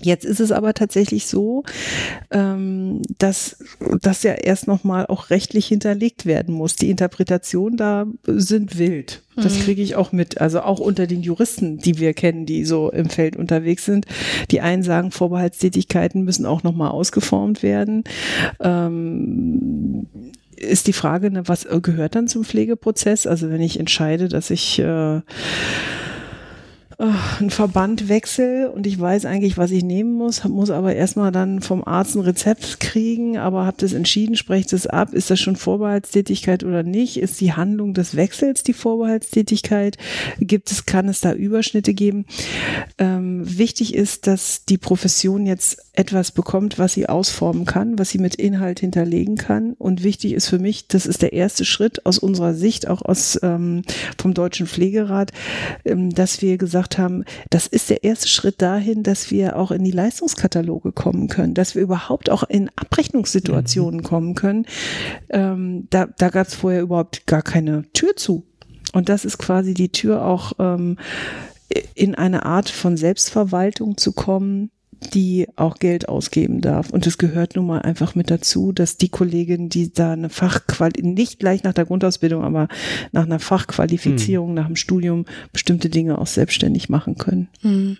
[0.03, 1.63] Jetzt ist es aber tatsächlich so,
[2.31, 3.57] ähm, dass
[4.01, 6.75] das ja erst nochmal auch rechtlich hinterlegt werden muss.
[6.75, 9.23] Die Interpretationen da sind wild.
[9.37, 9.63] Das mhm.
[9.63, 10.41] kriege ich auch mit.
[10.41, 14.07] Also auch unter den Juristen, die wir kennen, die so im Feld unterwegs sind.
[14.51, 18.05] Die einen sagen, Vorbehaltstätigkeiten müssen auch nochmal ausgeformt werden.
[18.61, 20.07] Ähm,
[20.57, 23.27] ist die Frage, ne, was gehört dann zum Pflegeprozess?
[23.27, 25.21] Also wenn ich entscheide, dass ich äh,
[27.03, 31.61] einen Verband wechsel und ich weiß eigentlich, was ich nehmen muss, muss aber erstmal dann
[31.61, 35.57] vom Arzt ein Rezept kriegen, aber habe das entschieden, spreche das ab, ist das schon
[35.57, 37.17] Vorbehaltstätigkeit oder nicht?
[37.17, 39.97] Ist die Handlung des Wechsels die Vorbehaltstätigkeit?
[40.39, 42.25] Gibt es, kann es da Überschnitte geben?
[42.99, 48.19] Ähm, wichtig ist, dass die Profession jetzt etwas bekommt, was sie ausformen kann, was sie
[48.19, 49.75] mit Inhalt hinterlegen kann.
[49.75, 53.39] Und wichtig ist für mich, das ist der erste Schritt aus unserer Sicht, auch aus
[53.43, 53.83] ähm,
[54.17, 55.33] vom Deutschen Pflegerat,
[55.85, 59.85] ähm, dass wir gesagt haben, das ist der erste Schritt dahin, dass wir auch in
[59.85, 64.05] die Leistungskataloge kommen können, dass wir überhaupt auch in Abrechnungssituationen mhm.
[64.05, 64.67] kommen können.
[65.29, 68.47] Ähm, da da gab es vorher überhaupt gar keine Tür zu.
[68.95, 70.99] Und das ist quasi die Tür auch ähm,
[71.95, 74.71] in eine Art von Selbstverwaltung zu kommen,
[75.11, 76.91] die auch Geld ausgeben darf.
[76.91, 81.03] Und es gehört nun mal einfach mit dazu, dass die Kollegin, die da eine Fachquali
[81.03, 82.69] nicht gleich nach der Grundausbildung, aber
[83.13, 84.55] nach einer Fachqualifizierung, mhm.
[84.55, 87.49] nach dem Studium bestimmte Dinge auch selbstständig machen können.
[87.63, 87.99] Mhm.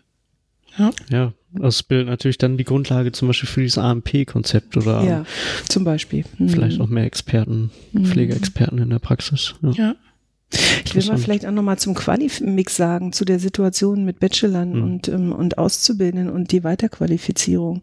[0.79, 0.91] Ja.
[1.11, 5.25] ja, das bildet natürlich dann die Grundlage zum Beispiel für dieses AMP-Konzept oder ja,
[5.69, 6.25] zum Beispiel.
[6.39, 8.07] Vielleicht auch mehr Experten, mhm.
[8.07, 9.55] Pflegeexperten in der Praxis.
[9.63, 9.71] ja.
[9.73, 9.95] ja.
[10.85, 14.83] Ich will mal vielleicht auch nochmal zum Quali-Mix sagen, zu der Situation mit Bachelorn mhm.
[14.83, 17.83] und, ähm, und Auszubildenden und die Weiterqualifizierung.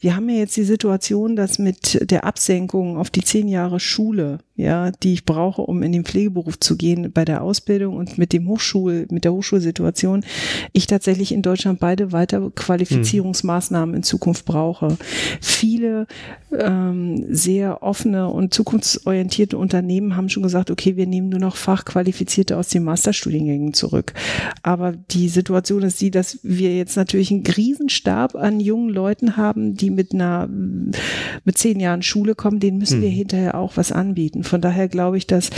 [0.00, 4.38] Wir haben ja jetzt die Situation, dass mit der Absenkung auf die zehn Jahre Schule,
[4.58, 8.34] ja, die ich brauche, um in den Pflegeberuf zu gehen, bei der Ausbildung und mit
[8.34, 10.22] dem Hochschul, mit der Hochschulsituation,
[10.74, 13.96] ich tatsächlich in Deutschland beide Weiterqualifizierungsmaßnahmen mhm.
[13.96, 14.98] in Zukunft brauche.
[15.40, 16.06] Viele
[16.52, 22.18] ähm, sehr offene und zukunftsorientierte Unternehmen haben schon gesagt, okay, wir nehmen nur noch Fachqualifizierung
[22.18, 24.12] Qualifizierte aus den Masterstudiengängen zurück.
[24.62, 29.74] Aber die Situation ist die, dass wir jetzt natürlich einen Riesenstab an jungen Leuten haben,
[29.74, 33.14] die mit einer, mit zehn Jahren Schule kommen, denen müssen wir hm.
[33.14, 34.42] hinterher auch was anbieten.
[34.48, 35.50] Von daher glaube ich, dass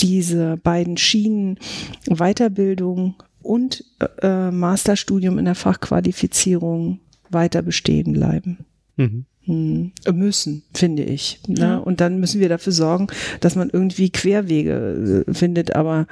[0.00, 1.58] diese beiden Schienen
[2.06, 3.84] Weiterbildung und
[4.22, 8.64] äh, Masterstudium in der Fachqualifizierung weiter bestehen bleiben.
[8.96, 9.24] Mhm.
[9.44, 11.40] Hm, müssen, finde ich.
[11.46, 11.60] Ne?
[11.60, 11.76] Ja.
[11.78, 13.06] Und dann müssen wir dafür sorgen,
[13.40, 16.06] dass man irgendwie Querwege äh, findet, aber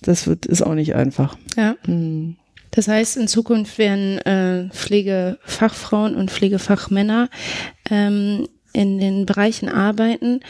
[0.00, 1.36] das wird, ist auch nicht einfach.
[1.56, 1.76] Ja.
[1.84, 2.36] Hm.
[2.70, 7.28] Das heißt, in Zukunft werden äh, Pflegefachfrauen und Pflegefachmänner
[7.90, 10.40] ähm, in den Bereichen arbeiten.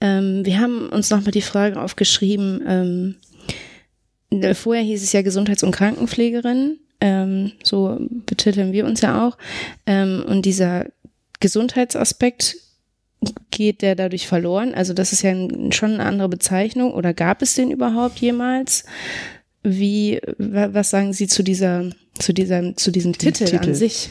[0.00, 5.70] Ähm, wir haben uns nochmal die Frage aufgeschrieben, ähm, vorher hieß es ja Gesundheits- und
[5.70, 9.38] Krankenpflegerin, ähm, so betiteln wir uns ja auch.
[9.86, 10.86] Ähm, und dieser
[11.40, 12.56] Gesundheitsaspekt
[13.50, 14.74] geht der dadurch verloren?
[14.74, 15.32] Also das ist ja
[15.70, 18.84] schon eine andere Bezeichnung oder gab es den überhaupt jemals?
[19.62, 24.10] Wie, was sagen Sie zu dieser, zu dieser, zu diesem Titel, Titel, an sich?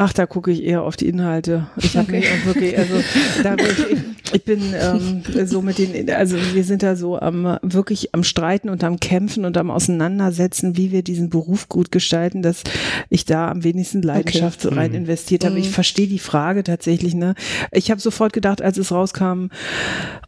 [0.00, 1.66] Ach, da gucke ich eher auf die Inhalte.
[1.76, 2.20] Ich habe okay.
[2.20, 2.94] mich auch wirklich, also
[3.42, 8.14] da ich, ich bin ähm, so mit den, also wir sind da so am wirklich
[8.14, 12.62] am Streiten und am Kämpfen und am Auseinandersetzen, wie wir diesen Beruf gut gestalten, dass
[13.10, 14.74] ich da am wenigsten Leidenschaft okay.
[14.76, 14.98] rein mhm.
[14.98, 15.56] investiert habe.
[15.56, 15.62] Mhm.
[15.62, 17.16] Ich verstehe die Frage tatsächlich.
[17.16, 17.34] Ne,
[17.72, 19.48] ich habe sofort gedacht, als es rauskam,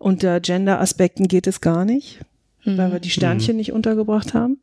[0.01, 2.19] unter Gender-Aspekten geht es gar nicht,
[2.65, 2.77] mhm.
[2.77, 3.59] weil wir die Sternchen mhm.
[3.59, 4.59] nicht untergebracht haben.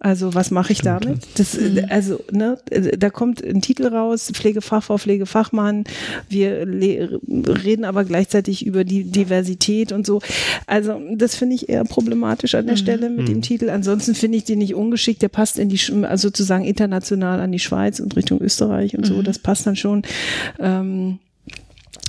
[0.00, 1.04] Also was mache ich Stimmt.
[1.04, 1.26] damit?
[1.36, 1.84] Das, mhm.
[1.88, 2.58] Also ne,
[2.96, 5.84] da kommt ein Titel raus, Pflegefachfrau, Pflegefachmann.
[6.28, 10.20] Wir reden aber gleichzeitig über die Diversität und so.
[10.66, 12.80] Also das finde ich eher problematisch an der mhm.
[12.80, 13.32] Stelle mit mhm.
[13.32, 13.70] dem Titel.
[13.70, 15.22] Ansonsten finde ich den nicht ungeschickt.
[15.22, 19.14] Der passt in die, also sozusagen international an die Schweiz und Richtung Österreich und so.
[19.14, 19.24] Mhm.
[19.24, 20.02] Das passt dann schon.
[20.58, 21.18] Ähm,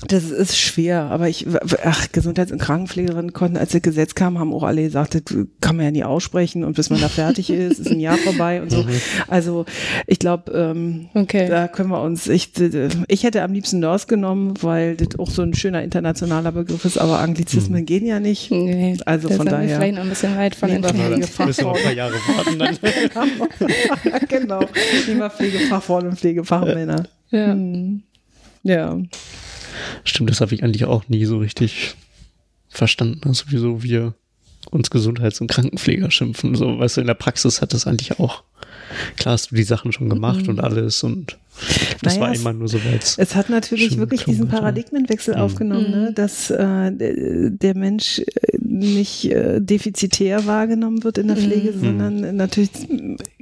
[0.07, 1.45] das ist schwer, aber ich,
[1.83, 5.23] ach, Gesundheits- und Krankenpflegerinnen konnten, als das Gesetz kam, haben auch alle gesagt, das
[5.61, 8.61] kann man ja nie aussprechen und bis man da fertig ist, ist ein Jahr vorbei
[8.61, 8.85] und so.
[9.27, 9.65] Also
[10.07, 11.47] ich glaube, ähm, okay.
[11.49, 12.51] da können wir uns, ich,
[13.07, 16.97] ich hätte am liebsten Nurse genommen, weil das auch so ein schöner internationaler Begriff ist,
[16.97, 17.85] aber Anglizismen mhm.
[17.85, 18.51] gehen ja nicht.
[18.51, 19.67] Nee, also von daher.
[19.67, 21.39] Wir vielleicht noch ein bisschen weit von entfernt.
[21.45, 22.77] Müssen wir ein paar Jahre warten dann.
[24.29, 24.61] genau.
[25.07, 27.05] Lieber Pflegefachfrauen und Pflegefachmänner.
[27.31, 27.51] Ja.
[27.51, 28.03] Hm.
[28.63, 28.97] Ja.
[30.03, 31.95] Stimmt, das habe ich eigentlich auch nie so richtig
[32.67, 33.21] verstanden.
[33.27, 34.13] Also wieso wir
[34.71, 36.55] uns Gesundheits- und Krankenpfleger schimpfen.
[36.55, 38.43] So, weißt du, in der Praxis hat das eigentlich auch,
[39.17, 40.49] klar hast du die Sachen schon gemacht mhm.
[40.49, 41.37] und alles und
[42.01, 43.15] das naja, war immer nur so weit.
[43.17, 45.41] Es hat natürlich wirklich diesen Paradigmenwechsel mhm.
[45.41, 46.09] aufgenommen, ne?
[46.09, 46.15] Mhm.
[46.15, 48.23] dass äh, der Mensch äh,
[48.61, 51.79] nicht äh, defizitär wahrgenommen wird in der Pflege, mhm.
[51.81, 52.69] sondern natürlich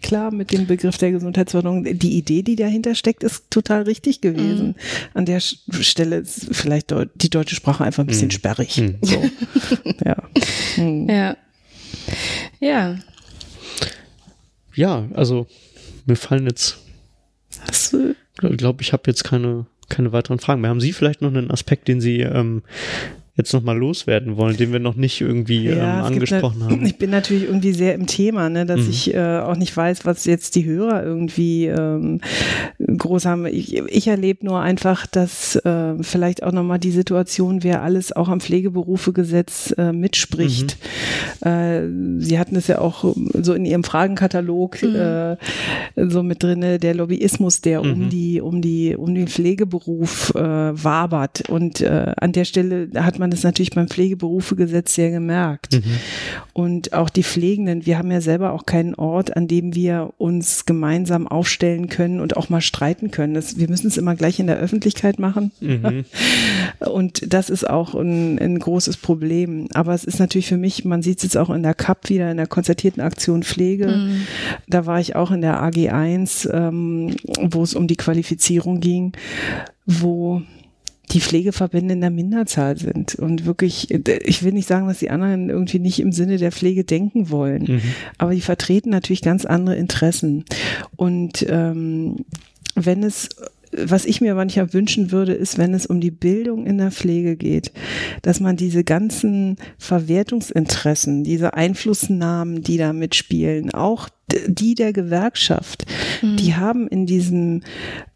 [0.02, 1.84] klar mit dem Begriff der Gesundheitsförderung.
[1.84, 4.68] Die Idee, die dahinter steckt, ist total richtig gewesen.
[4.68, 4.76] Mhm.
[5.14, 8.32] An der Stelle ist vielleicht die deutsche Sprache einfach ein bisschen mhm.
[8.32, 8.78] sperrig.
[8.78, 8.96] Mhm.
[9.02, 9.24] So.
[10.06, 10.16] ja.
[11.08, 11.38] Ja.
[12.60, 12.96] Ja.
[14.78, 15.48] Ja, also
[16.06, 16.78] mir fallen jetzt
[18.42, 20.70] ich glaube, ich habe jetzt keine, keine weiteren Fragen mehr.
[20.70, 22.64] Haben Sie vielleicht noch einen Aspekt, den Sie ähm,
[23.38, 26.86] jetzt nochmal loswerden wollen, den wir noch nicht irgendwie ja, ähm, angesprochen haben.
[26.88, 28.90] Ich bin natürlich irgendwie sehr im Thema, ne, dass mhm.
[28.90, 32.22] ich äh, auch nicht weiß, was jetzt die Hörer irgendwie ähm,
[32.80, 33.46] groß haben.
[33.46, 38.30] Ich, ich erlebe nur einfach, dass äh, vielleicht auch nochmal die Situation, wer alles auch
[38.30, 40.78] am Pflegeberufegesetz äh, mitspricht.
[41.44, 41.48] Mhm.
[41.48, 41.88] Äh,
[42.20, 44.96] Sie hatten es ja auch so in Ihrem Fragenkatalog mhm.
[44.96, 45.38] äh,
[45.96, 48.10] so mit drinne, der Lobbyismus, der um mhm.
[48.10, 51.50] die um die um den Pflegeberuf äh, wabert.
[51.50, 55.74] Und äh, an der Stelle hat man man das natürlich beim Pflegeberufegesetz sehr gemerkt.
[55.74, 55.98] Mhm.
[56.54, 60.66] Und auch die Pflegenden, wir haben ja selber auch keinen Ort, an dem wir uns
[60.66, 63.34] gemeinsam aufstellen können und auch mal streiten können.
[63.34, 65.52] Das, wir müssen es immer gleich in der Öffentlichkeit machen.
[65.60, 66.06] Mhm.
[66.80, 69.68] Und das ist auch ein, ein, großes Problem.
[69.74, 72.32] Aber es ist natürlich für mich, man sieht es jetzt auch in der CAP wieder,
[72.32, 73.88] in der konzertierten Aktion Pflege.
[73.88, 74.28] Mhm.
[74.68, 79.14] Da war ich auch in der AG1, ähm, wo es um die Qualifizierung ging,
[79.86, 80.44] wo
[81.10, 85.50] die Pflegeverbände in der Minderzahl sind und wirklich, ich will nicht sagen, dass die anderen
[85.50, 87.82] irgendwie nicht im Sinne der Pflege denken wollen, mhm.
[88.18, 90.44] aber die vertreten natürlich ganz andere Interessen.
[90.96, 92.18] Und ähm,
[92.76, 93.30] wenn es
[93.72, 97.36] was ich mir manchmal wünschen würde, ist, wenn es um die Bildung in der Pflege
[97.36, 97.72] geht,
[98.22, 104.10] dass man diese ganzen Verwertungsinteressen, diese Einflussnahmen, die da mitspielen, auch
[104.48, 105.86] die der Gewerkschaft,
[106.22, 106.38] mhm.
[106.38, 107.64] die haben in diesem,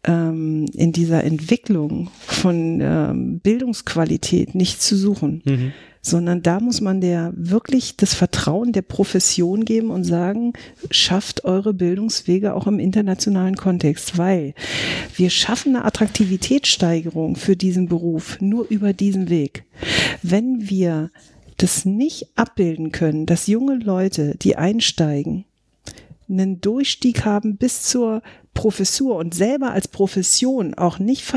[0.04, 5.42] ähm, in dieser Entwicklung von ähm, Bildungsqualität nichts zu suchen.
[5.44, 5.72] Mhm
[6.04, 10.52] sondern da muss man der wirklich das Vertrauen der Profession geben und sagen,
[10.90, 14.54] schafft eure Bildungswege auch im internationalen Kontext, weil
[15.14, 19.64] wir schaffen eine Attraktivitätssteigerung für diesen Beruf nur über diesen Weg.
[20.22, 21.12] Wenn wir
[21.56, 25.44] das nicht abbilden können, dass junge Leute, die einsteigen,
[26.32, 28.22] einen Durchstieg haben bis zur
[28.54, 31.32] Professur und selber als Profession auch nicht,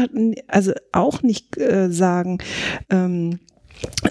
[0.47, 2.39] also auch nicht äh, sagen,
[2.89, 3.39] ähm,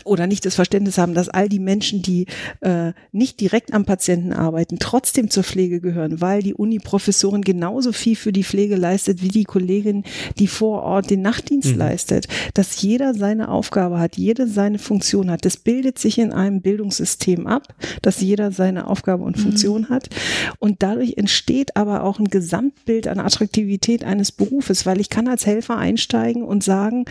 [0.05, 2.27] oder nicht das Verständnis haben, dass all die Menschen, die
[2.61, 8.17] äh, nicht direkt am Patienten arbeiten, trotzdem zur Pflege gehören, weil die Uni-Professorin genauso viel
[8.17, 10.05] für die Pflege leistet wie die Kollegin,
[10.39, 11.79] die vor Ort den Nachtdienst mhm.
[11.79, 15.45] leistet, dass jeder seine Aufgabe hat, jede seine Funktion hat.
[15.45, 19.89] Das bildet sich in einem Bildungssystem ab, dass jeder seine Aufgabe und Funktion mhm.
[19.89, 20.11] hat
[20.59, 25.47] und dadurch entsteht aber auch ein Gesamtbild an Attraktivität eines Berufes, weil ich kann als
[25.47, 27.05] Helfer einsteigen und sagen,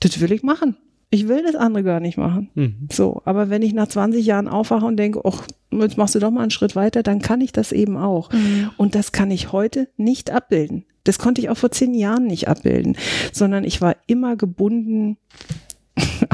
[0.00, 0.76] das will ich machen
[1.10, 2.50] ich will das andere gar nicht machen.
[2.54, 2.88] Mhm.
[2.90, 6.30] So, aber wenn ich nach 20 Jahren aufwache und denke, ach, jetzt machst du doch
[6.30, 8.32] mal einen Schritt weiter, dann kann ich das eben auch.
[8.32, 8.70] Mhm.
[8.76, 10.84] Und das kann ich heute nicht abbilden.
[11.04, 12.96] Das konnte ich auch vor zehn Jahren nicht abbilden,
[13.32, 15.16] sondern ich war immer gebunden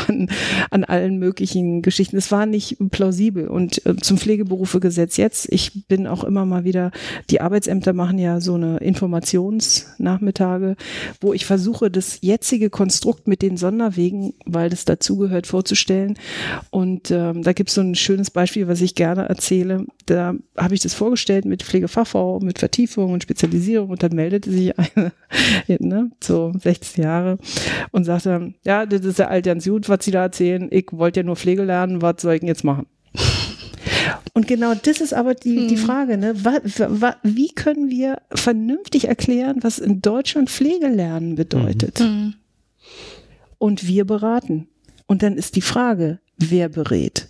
[0.09, 0.29] an,
[0.71, 2.17] an allen möglichen Geschichten.
[2.17, 3.49] Es war nicht plausibel.
[3.49, 6.91] Und äh, zum Pflegeberufegesetz jetzt, ich bin auch immer mal wieder,
[7.31, 10.77] die Arbeitsämter machen ja so eine Informationsnachmittage,
[11.21, 16.19] wo ich versuche, das jetzige Konstrukt mit den Sonderwegen, weil das dazugehört, vorzustellen.
[16.71, 19.87] Und ähm, da gibt es so ein schönes Beispiel, was ich gerne erzähle.
[20.07, 24.73] Da habe ich das vorgestellt mit Pflegefachfrau, mit Vertiefung und Spezialisierung und dann meldete sich
[24.79, 25.13] eine,
[25.81, 27.39] ne, so 16 Jahre
[27.91, 30.69] und sagte, ja, das ist der alte ganz gut, was Sie da erzählen.
[30.71, 32.87] Ich wollte ja nur Pflege lernen, was soll ich denn jetzt machen?
[34.33, 35.69] Und genau das ist aber die, mhm.
[35.69, 36.35] die Frage, ne?
[37.23, 42.01] wie können wir vernünftig erklären, was in Deutschland Pflegelernen bedeutet?
[42.01, 42.35] Mhm.
[43.59, 44.69] Und wir beraten.
[45.07, 47.26] Und dann ist die Frage, wer berät?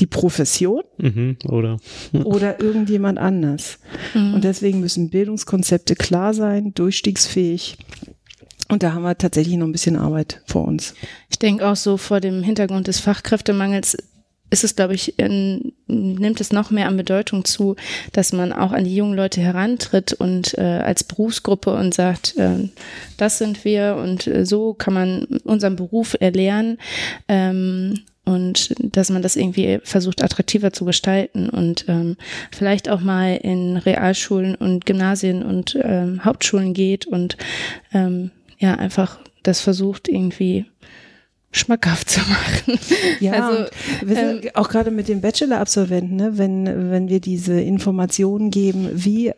[0.00, 1.78] Die Profession mhm, oder,
[2.24, 3.78] oder irgendjemand anders.
[4.14, 4.34] Mhm.
[4.34, 7.78] Und deswegen müssen Bildungskonzepte klar sein, durchstiegsfähig
[8.68, 10.94] und da haben wir tatsächlich noch ein bisschen Arbeit vor uns.
[11.30, 13.96] Ich denke auch so vor dem Hintergrund des Fachkräftemangels
[14.50, 17.76] ist es, glaube ich, in, nimmt es noch mehr an Bedeutung zu,
[18.12, 22.68] dass man auch an die jungen Leute herantritt und äh, als Berufsgruppe und sagt, äh,
[23.18, 26.78] das sind wir und äh, so kann man unseren Beruf erlernen.
[27.28, 32.16] Ähm, und dass man das irgendwie versucht attraktiver zu gestalten und ähm,
[32.50, 37.38] vielleicht auch mal in Realschulen und Gymnasien und ähm, Hauptschulen geht und
[37.92, 40.66] ähm, ja einfach das versucht irgendwie
[41.50, 42.78] schmackhaft zu machen.
[43.20, 43.70] Ja, also,
[44.04, 48.90] wir sind ähm, auch gerade mit den Bachelor-Absolventen, ne, wenn, wenn wir diese Informationen geben,
[48.92, 49.32] wie,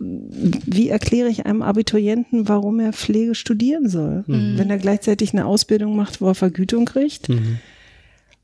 [0.00, 4.54] wie erkläre ich einem Abiturienten, warum er Pflege studieren soll, mhm.
[4.56, 7.28] wenn er gleichzeitig eine Ausbildung macht, wo er Vergütung kriegt.
[7.28, 7.58] Mhm.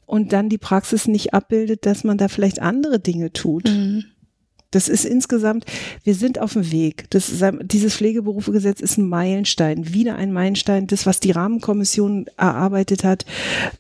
[0.09, 3.69] Und dann die Praxis nicht abbildet, dass man da vielleicht andere Dinge tut.
[3.69, 4.05] Mhm.
[4.71, 5.65] Das ist insgesamt,
[6.05, 7.07] wir sind auf dem Weg.
[7.11, 10.87] Das ist, dieses Pflegeberufegesetz ist ein Meilenstein, wieder ein Meilenstein.
[10.87, 13.25] Das, was die Rahmenkommission erarbeitet hat,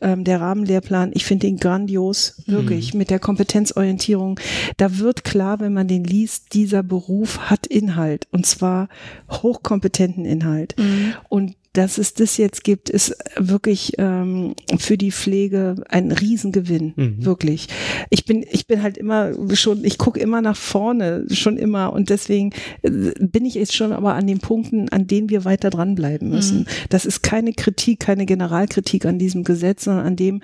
[0.00, 2.98] ähm, der Rahmenlehrplan, ich finde den grandios, wirklich, mhm.
[2.98, 4.40] mit der Kompetenzorientierung.
[4.78, 8.88] Da wird klar, wenn man den liest, dieser Beruf hat Inhalt und zwar
[9.30, 10.74] hochkompetenten Inhalt.
[10.78, 11.14] Mhm.
[11.28, 17.24] Und dass es das jetzt gibt, ist wirklich ähm, für die Pflege ein Riesengewinn, mhm.
[17.24, 17.68] wirklich.
[18.10, 22.10] Ich bin, ich bin halt immer schon, ich gucke immer nach vorne, schon immer und
[22.10, 22.52] deswegen
[22.82, 26.60] äh, bin ich jetzt schon aber an den Punkten, an denen wir weiter dranbleiben müssen.
[26.60, 26.66] Mhm.
[26.88, 30.42] Das ist keine Kritik, keine Generalkritik an diesem Gesetz, sondern an dem,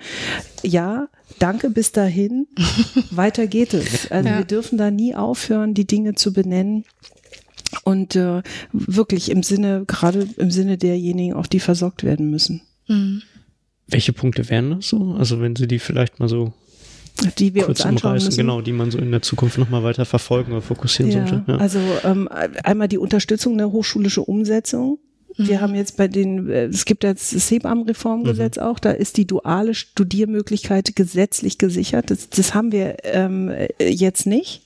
[0.61, 1.07] ja,
[1.39, 2.47] danke bis dahin,
[3.11, 4.11] weiter geht es.
[4.11, 4.37] Also ja.
[4.37, 6.85] wir dürfen da nie aufhören, die Dinge zu benennen
[7.85, 8.41] und äh,
[8.73, 12.61] wirklich im Sinne, gerade im Sinne derjenigen, auch die versorgt werden müssen.
[12.87, 13.21] Mhm.
[13.87, 15.15] Welche Punkte wären das so?
[15.17, 16.51] Also wenn Sie die vielleicht mal so
[17.37, 18.37] die wir kurz uns anschauen umreißen, müssen.
[18.37, 21.43] genau, die man so in der Zukunft nochmal weiter verfolgen oder fokussieren ja, sollte.
[21.47, 21.57] Ja.
[21.57, 22.27] Also ähm,
[22.63, 24.99] einmal die Unterstützung der hochschulische Umsetzung
[25.37, 25.61] wir mhm.
[25.61, 28.63] haben jetzt bei den, äh, es gibt jetzt das Hebammenreformgesetz mhm.
[28.63, 32.11] auch, da ist die duale Studiermöglichkeit gesetzlich gesichert.
[32.11, 34.61] Das, das haben wir ähm, jetzt nicht,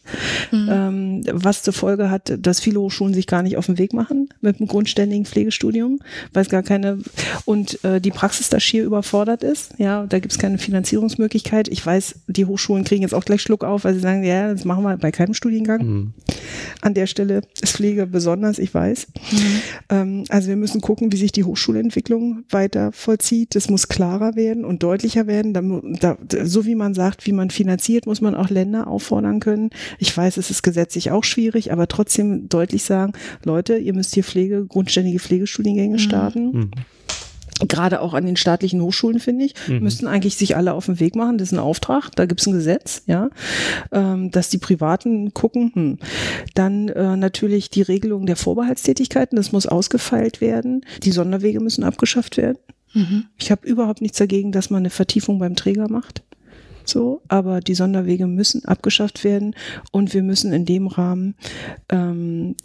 [0.52, 0.70] mhm.
[0.70, 4.30] ähm, was zur Folge hat, dass viele Hochschulen sich gar nicht auf den Weg machen
[4.42, 6.00] mit einem grundständigen Pflegestudium,
[6.34, 7.00] weil es gar keine
[7.46, 9.74] und äh, die Praxis da schier überfordert ist.
[9.78, 11.68] Ja, da gibt es keine Finanzierungsmöglichkeit.
[11.68, 14.66] Ich weiß, die Hochschulen kriegen jetzt auch gleich Schluck auf, weil sie sagen, ja, das
[14.66, 15.86] machen wir bei keinem Studiengang.
[15.86, 16.14] Mhm.
[16.82, 19.08] An der Stelle ist Pflege besonders, ich weiß.
[19.32, 19.62] Mhm.
[19.90, 23.56] Ähm, also wir müssen gucken, wie sich die Hochschulentwicklung weiter vollzieht.
[23.56, 25.54] Das muss klarer werden und deutlicher werden.
[25.54, 25.62] Da,
[26.00, 29.72] da, so wie man sagt, wie man finanziert, muss man auch Länder auffordern können.
[29.98, 34.24] Ich weiß, es ist gesetzlich auch schwierig, aber trotzdem deutlich sagen, Leute, ihr müsst hier
[34.24, 36.00] Pflege, grundständige Pflegestudiengänge mhm.
[36.00, 36.52] starten.
[36.52, 36.72] Mhm
[37.68, 39.80] gerade auch an den staatlichen Hochschulen, finde ich, mhm.
[39.80, 41.38] müssten eigentlich sich alle auf den Weg machen.
[41.38, 43.30] Das ist ein Auftrag, da gibt es ein Gesetz, ja,
[43.92, 45.72] ähm, dass die Privaten gucken.
[45.74, 45.98] Hm.
[46.56, 50.86] Dann äh, natürlich die Regelung der Vorbehaltstätigkeiten, das muss ausgefeilt werden.
[51.04, 52.58] Die Sonderwege müssen abgeschafft werden.
[52.94, 53.26] Mhm.
[53.38, 56.24] Ich habe überhaupt nichts dagegen, dass man eine Vertiefung beim Träger macht.
[56.86, 59.56] So, aber die Sonderwege müssen abgeschafft werden
[59.92, 61.36] und wir müssen in dem Rahmen
[61.90, 62.56] ähm,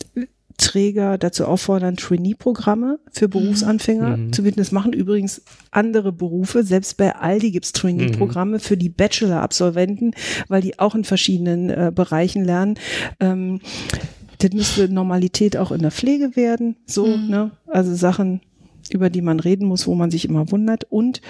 [0.56, 4.32] Träger dazu auffordern, Trainee-Programme für Berufsanfänger Mhm.
[4.32, 4.58] zu bieten.
[4.60, 6.62] Das machen übrigens andere Berufe.
[6.64, 10.12] Selbst bei Aldi gibt es Trainee-Programme für die Bachelor-Absolventen,
[10.48, 12.74] weil die auch in verschiedenen äh, Bereichen lernen.
[13.20, 13.60] Ähm,
[14.38, 16.76] das müsste Normalität auch in der Pflege werden.
[16.86, 17.28] So, Mhm.
[17.28, 17.50] ne?
[17.66, 18.40] Also Sachen,
[18.90, 20.84] über die man reden muss, wo man sich immer wundert.
[20.90, 21.20] Und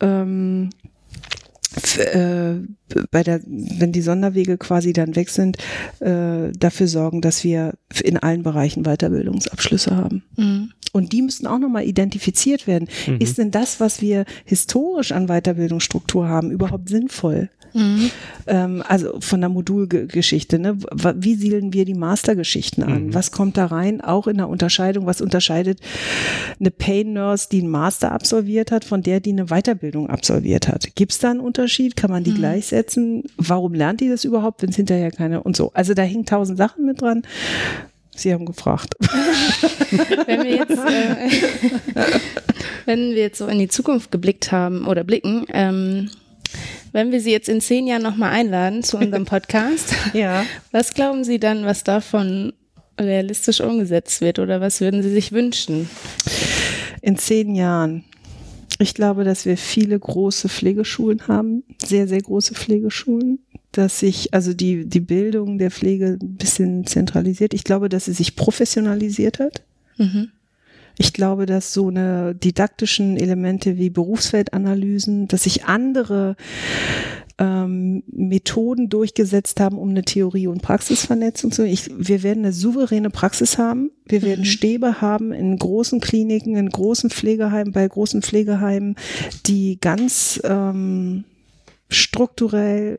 [0.00, 0.70] ähm,
[1.98, 2.54] äh,
[3.10, 5.58] bei der, wenn die Sonderwege quasi dann weg sind,
[6.00, 10.22] äh, dafür sorgen, dass wir in allen Bereichen Weiterbildungsabschlüsse haben.
[10.36, 10.72] Mhm.
[10.92, 12.88] Und die müssten auch nochmal identifiziert werden.
[13.06, 13.18] Mhm.
[13.18, 17.50] Ist denn das, was wir historisch an Weiterbildungsstruktur haben, überhaupt sinnvoll?
[17.74, 18.10] Mhm.
[18.46, 20.78] Ähm, also von der Modulgeschichte, ne?
[21.16, 23.06] Wie siedeln wir die Mastergeschichten an?
[23.06, 23.14] Mhm.
[23.14, 24.00] Was kommt da rein?
[24.00, 25.80] Auch in der Unterscheidung, was unterscheidet
[26.58, 30.94] eine Pain Nurse, die einen Master absolviert hat, von der, die eine Weiterbildung absolviert hat?
[30.94, 31.96] Gibt es da einen Unterschied?
[31.96, 32.36] Kann man die Mhm.
[32.36, 33.24] gleichsetzen?
[33.36, 35.70] Warum lernt die das überhaupt, wenn es hinterher keine und so?
[35.74, 37.22] Also da hängen tausend Sachen mit dran.
[38.16, 38.94] Sie haben gefragt.
[40.26, 41.30] Wenn wir jetzt, äh,
[42.86, 46.10] wenn wir jetzt so in die Zukunft geblickt haben oder blicken, ähm,
[46.92, 50.44] wenn wir Sie jetzt in zehn Jahren nochmal einladen zu unserem Podcast, Ja.
[50.72, 52.52] was glauben Sie dann, was davon
[53.00, 55.88] realistisch umgesetzt wird oder was würden Sie sich wünschen?
[57.00, 58.04] In zehn Jahren.
[58.80, 63.40] Ich glaube, dass wir viele große Pflegeschulen haben, sehr, sehr große Pflegeschulen,
[63.72, 67.54] dass sich also die, die Bildung der Pflege ein bisschen zentralisiert.
[67.54, 69.62] Ich glaube, dass sie sich professionalisiert hat.
[69.96, 70.30] Mhm.
[70.98, 76.36] Ich glaube, dass so eine didaktischen Elemente wie Berufsfeldanalysen, dass sich andere
[77.38, 81.64] ähm, Methoden durchgesetzt haben, um eine Theorie- und Praxisvernetzung zu.
[81.64, 83.92] Ich, wir werden eine souveräne Praxis haben.
[84.06, 84.46] Wir werden Mhm.
[84.46, 88.96] Stäbe haben in großen Kliniken, in großen Pflegeheimen, bei großen Pflegeheimen,
[89.46, 91.24] die ganz ähm,
[91.88, 92.98] strukturell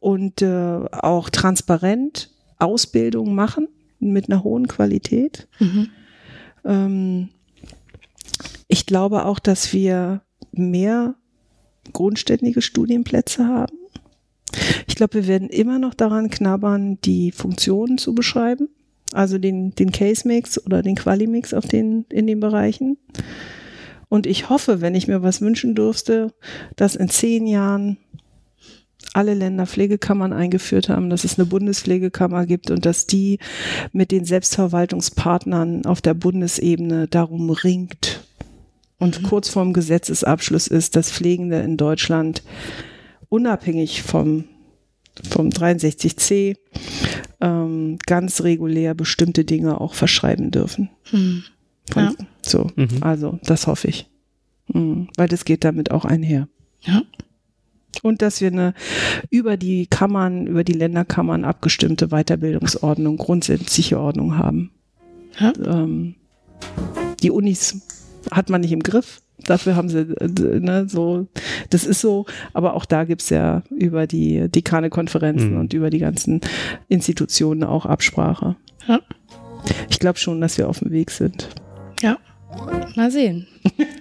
[0.00, 3.68] und äh, auch transparent Ausbildung machen
[4.00, 5.46] mit einer hohen Qualität.
[5.60, 5.90] Mhm.
[6.66, 7.30] Ähm,
[8.68, 11.14] ich glaube auch, dass wir mehr
[11.92, 13.78] grundständige Studienplätze haben.
[14.86, 18.68] Ich glaube, wir werden immer noch daran knabbern, die Funktionen zu beschreiben,
[19.12, 22.98] also den, den Case-Mix oder den Quali-Mix auf den, in den Bereichen.
[24.08, 26.32] Und ich hoffe, wenn ich mir was wünschen dürfte,
[26.76, 27.98] dass in zehn Jahren
[29.14, 33.38] alle Länder Pflegekammern eingeführt haben, dass es eine Bundespflegekammer gibt und dass die
[33.92, 38.24] mit den Selbstverwaltungspartnern auf der Bundesebene darum ringt
[38.98, 42.42] und kurz vorm Gesetzesabschluss ist, dass Pflegende in Deutschland
[43.28, 44.44] unabhängig vom,
[45.28, 46.56] vom 63c
[47.40, 50.90] ähm, ganz regulär bestimmte Dinge auch verschreiben dürfen.
[51.12, 51.44] Mhm.
[51.94, 52.12] Ja.
[52.42, 53.02] So, Mhm.
[53.02, 54.06] also das hoffe ich.
[54.68, 56.48] Mhm, weil das geht damit auch einher.
[56.82, 57.02] Ja.
[58.02, 58.74] Und dass wir eine
[59.30, 64.70] über die Kammern, über die Länderkammern abgestimmte Weiterbildungsordnung, grundsätzliche Ordnung haben.
[65.38, 65.52] Ja.
[65.64, 66.14] Ähm,
[67.22, 67.80] die Unis
[68.30, 69.20] hat man nicht im Griff.
[69.44, 71.26] Dafür haben sie, äh, ne, so,
[71.70, 72.24] das ist so,
[72.54, 75.60] aber auch da gibt's ja über die Dekane-Konferenzen Mhm.
[75.60, 76.40] und über die ganzen
[76.88, 78.56] Institutionen auch Absprache.
[78.88, 79.00] Ja.
[79.90, 81.48] Ich glaube schon, dass wir auf dem Weg sind.
[82.02, 82.18] ja.
[82.94, 83.46] Mal sehen.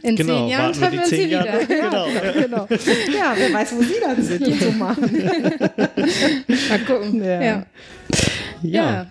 [0.03, 1.61] In Genau, zehn Jahren treffen die wir uns zehn hier Jahre.
[1.61, 1.81] wieder.
[1.81, 2.05] Genau.
[2.33, 2.67] genau.
[3.17, 5.11] Ja, wer weiß, wo Sie dann sind und so machen.
[6.69, 7.23] Mal gucken.
[7.23, 7.41] Ja.
[7.41, 7.65] Ja.
[8.61, 9.07] Ja.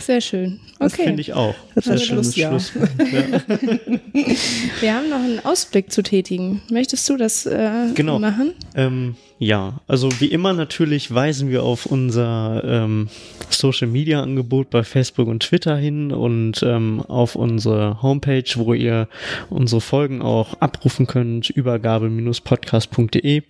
[0.00, 0.60] Sehr schön.
[0.78, 1.04] Das Okay.
[1.04, 1.54] finde ich auch.
[1.74, 2.48] Das war Sehr schönes Schluss, ja.
[2.50, 2.72] Schluss.
[4.80, 6.62] Wir haben noch einen Ausblick zu tätigen.
[6.70, 8.18] Möchtest du das äh, Genau.
[8.18, 8.54] machen?
[8.76, 13.08] Ähm, ja, also wie immer natürlich weisen wir auf unser ähm,
[13.50, 19.08] Social Media Angebot bei Facebook und Twitter hin und ähm, auf unsere Homepage, wo ihr
[19.48, 23.42] unsere Folgen auch abrufen könnt, übergabe-podcast.de.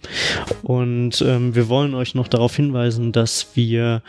[0.62, 4.02] Und ähm, wir wollen euch noch darauf hinweisen, dass wir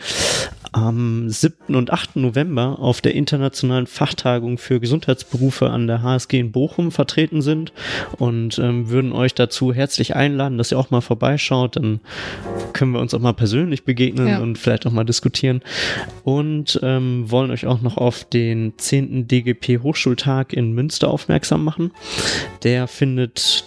[0.72, 1.74] am 7.
[1.74, 2.16] und 8.
[2.16, 7.72] November auf der internationalen Fachtagung für Gesundheitsberufe an der HSG in Bochum vertreten sind
[8.18, 11.76] und ähm, würden euch dazu herzlich einladen, dass ihr auch mal vorbeischaut.
[11.76, 12.00] Dann
[12.72, 14.38] können wir uns auch mal persönlich begegnen Ja.
[14.40, 15.62] und vielleicht auch mal diskutieren.
[16.24, 19.26] Und ähm, wollen euch auch noch auf den 10.
[19.28, 21.92] DGP Hochschultag in Münster aufmerksam machen.
[22.62, 23.64] Der findet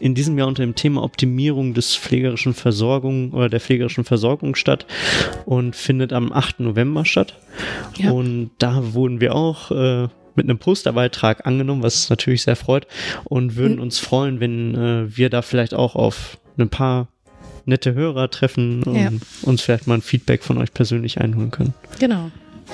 [0.00, 4.86] in diesem Jahr unter dem Thema Optimierung des pflegerischen Versorgung oder der pflegerischen Versorgung statt
[5.44, 6.60] und findet am 8.
[6.60, 7.38] November statt.
[7.96, 8.10] Ja.
[8.12, 12.86] Und da wurden wir auch äh, mit einem Posterbeitrag angenommen, was uns natürlich sehr freut
[13.24, 13.82] und würden Mhm.
[13.82, 17.08] uns freuen, wenn äh, wir da vielleicht auch auf ein paar
[17.64, 19.10] nette Hörer treffen und Ja.
[19.42, 21.74] uns vielleicht mal ein Feedback von euch persönlich einholen können.
[21.98, 22.30] Genau.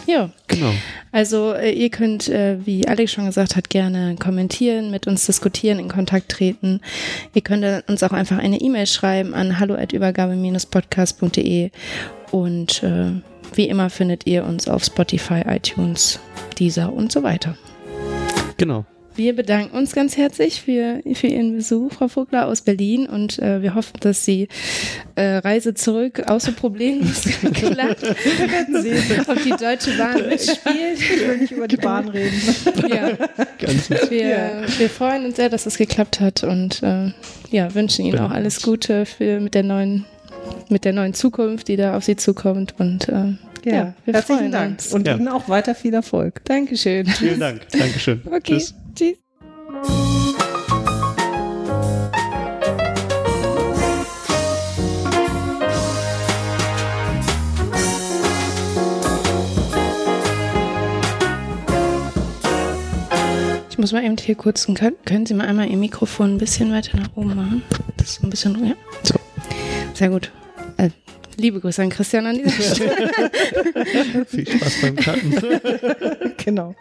[0.06, 0.30] Ja.
[0.48, 0.72] Genau.
[1.12, 5.78] Also äh, ihr könnt, äh, wie Alex schon gesagt hat, gerne kommentieren, mit uns diskutieren,
[5.78, 6.80] in Kontakt treten.
[7.34, 11.70] Ihr könnt uns auch einfach eine E-Mail schreiben an hallo@übergabe-podcast.de
[12.30, 13.12] und äh,
[13.54, 16.18] wie immer findet ihr uns auf Spotify, iTunes,
[16.58, 17.56] Deezer und so weiter.
[18.56, 18.84] Genau.
[19.16, 23.62] Wir bedanken uns ganz herzlich für, für Ihren Besuch, Frau Vogler aus Berlin und äh,
[23.62, 24.48] wir hoffen, dass die
[25.14, 27.22] äh, Reise zurück außer problemlos
[27.54, 28.02] klappt.
[28.02, 29.24] Wir werden sehen.
[29.28, 30.98] Ob die Deutsche Bahn mitspielt.
[30.98, 32.40] Ich will nicht über die Bahn reden.
[32.88, 33.10] Ja.
[33.60, 34.62] Ganz Wir, Ja.
[34.78, 37.12] wir freuen uns sehr, dass es geklappt hat und äh,
[37.50, 40.06] ja, wünschen Ihnen auch alles Gute für, mit, der neuen,
[40.68, 42.74] mit der neuen Zukunft, die da auf Sie zukommt.
[42.78, 43.08] Und
[43.72, 44.72] ja, wir herzlichen freuen Dank.
[44.72, 44.92] uns.
[44.92, 45.16] Und Ja.
[45.16, 46.44] Ihnen auch weiter viel Erfolg.
[46.44, 47.06] Dankeschön.
[47.06, 47.62] Vielen Dank.
[47.72, 48.20] Dankeschön.
[48.26, 48.74] Okay, Tschüss.
[48.94, 49.16] tschüss.
[63.70, 66.72] Ich muss mal eben hier kurz, können, können Sie mal einmal Ihr Mikrofon ein bisschen
[66.72, 67.62] weiter nach oben machen?
[67.96, 68.74] Das ist so ein bisschen, ja.
[69.02, 69.14] So.
[69.94, 70.30] Sehr gut.
[70.76, 70.90] Äh,
[71.36, 74.24] Liebe Grüße an Christian an dieser Stelle.
[74.26, 76.34] Viel Spaß beim Cutten.
[76.44, 76.74] genau.